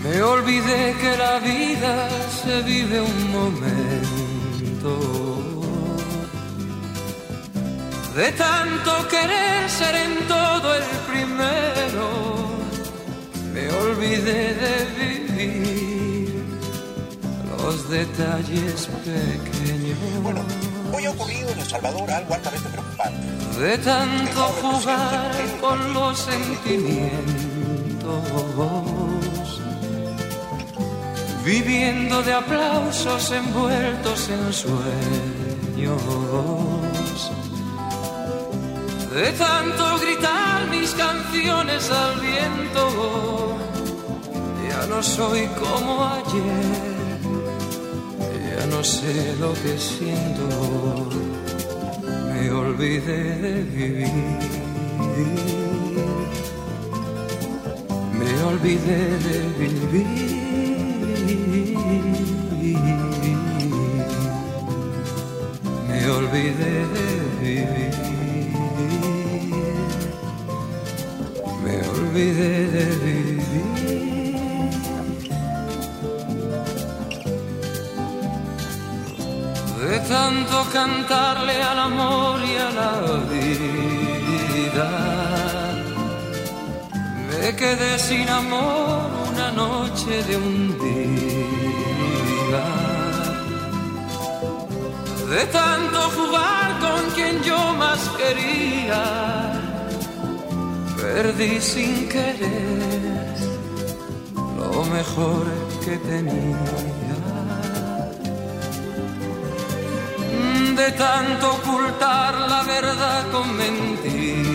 me 0.01 0.23
olvidé 0.23 0.95
que 1.01 1.17
la 1.17 1.39
vida 1.39 2.07
se 2.41 2.61
vive 2.61 3.01
un 3.01 3.31
momento. 3.33 4.93
De 8.15 8.31
tanto 8.31 9.07
querer 9.09 9.69
ser 9.69 9.93
en 9.93 10.25
todo 10.29 10.73
el 10.73 10.83
primero, 11.11 12.60
me 13.53 13.69
olvidé 13.69 14.53
de 14.63 14.75
vivir 14.97 16.43
los 17.57 17.89
detalles 17.89 18.87
pequeños. 19.03 19.97
Bueno, 20.23 20.41
hoy 20.93 21.05
ha 21.05 21.11
ocurrido 21.11 21.49
en 21.49 21.59
El 21.59 21.67
Salvador 21.67 22.09
algo 22.11 22.33
altamente 22.33 22.69
preocupante. 22.69 23.59
De 23.59 23.77
tanto 23.77 24.41
jugar 24.61 25.31
con 25.61 25.93
los 25.93 26.19
sentimientos 26.19 27.41
viviendo 31.45 32.21
de 32.21 32.33
aplausos 32.33 33.31
envueltos 33.31 34.29
en 34.29 34.53
sueños. 34.53 36.01
De 39.13 39.31
tanto 39.33 39.99
gritar 39.99 40.40
canciones 40.93 41.91
al 41.91 42.19
viento, 42.19 43.57
ya 44.69 44.85
no 44.87 45.01
soy 45.01 45.47
como 45.59 46.05
ayer, 46.05 47.19
ya 48.49 48.65
no 48.67 48.83
sé 48.83 49.35
lo 49.39 49.53
que 49.53 49.77
siento, 49.77 51.09
me 52.33 52.51
olvidé 52.51 53.35
de 53.35 53.63
vivir. 53.63 54.61
Me 58.19 58.43
olvidé 58.43 59.17
de 59.27 59.39
vivir. 59.59 60.31
Me 65.87 66.09
olvidé 66.09 66.87
de 66.95 67.10
De 79.79 79.99
tanto 80.07 80.65
cantarle 80.71 81.63
al 81.63 81.79
amor 81.79 82.39
y 82.45 82.57
a 82.57 82.69
la 82.69 82.91
vida. 83.31 84.89
Me 87.27 87.55
quedé 87.55 87.97
sin 87.97 88.29
amor 88.29 89.09
una 89.31 89.51
noche 89.51 90.21
de 90.23 90.37
un 90.37 90.77
día. 90.77 92.65
De 95.27 95.45
tanto 95.47 95.99
jugar 96.17 96.77
con 96.79 97.01
quien 97.15 97.41
yo 97.41 97.73
más 97.73 97.99
quería, 98.19 99.60
perdí 101.13 101.59
sin 101.59 102.07
querer 102.07 103.35
lo 104.59 104.83
mejor 104.85 105.45
que 105.83 105.95
tenía. 106.11 107.15
De 110.81 110.91
tanto 110.93 111.45
ocultar 111.57 112.33
la 112.53 112.63
verdad 112.63 113.21
con 113.31 113.47
mentiras 113.57 114.51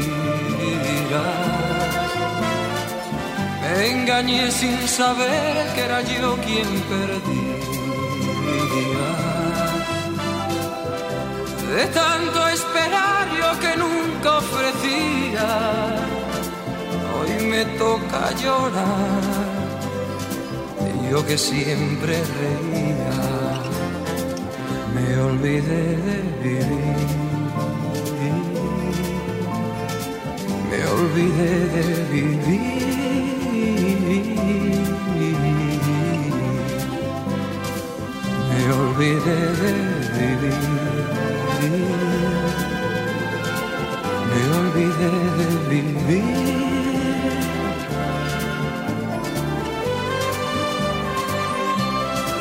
me 3.62 3.90
engañé 3.90 4.50
sin 4.50 4.78
saber 4.88 5.52
que 5.74 5.80
era 5.88 6.00
yo 6.02 6.36
quien 6.46 6.68
perdía. 6.92 7.56
De 11.76 11.86
tanto 12.00 12.48
esperar 12.48 13.24
yo 13.38 13.48
que 13.62 13.72
nunca 13.84 14.38
ofrecía, 14.38 15.48
me 17.56 17.64
toca 17.78 18.22
llorar. 18.42 19.46
Yo 21.10 21.24
que 21.24 21.38
siempre 21.38 22.14
reía, 22.40 23.18
me 24.94 25.06
olvidé 25.28 25.84
de 26.06 26.18
vivir. 26.42 27.08
Me 30.70 30.80
olvidé 30.96 31.52
de 31.76 31.86
vivir. 32.12 32.76
Me 38.50 38.62
olvidé 38.82 39.38
de 39.62 39.72
vivir. 40.18 40.58
Me 44.30 44.40
olvidé 44.58 45.12
de 45.38 45.48
vivir. 45.70 46.65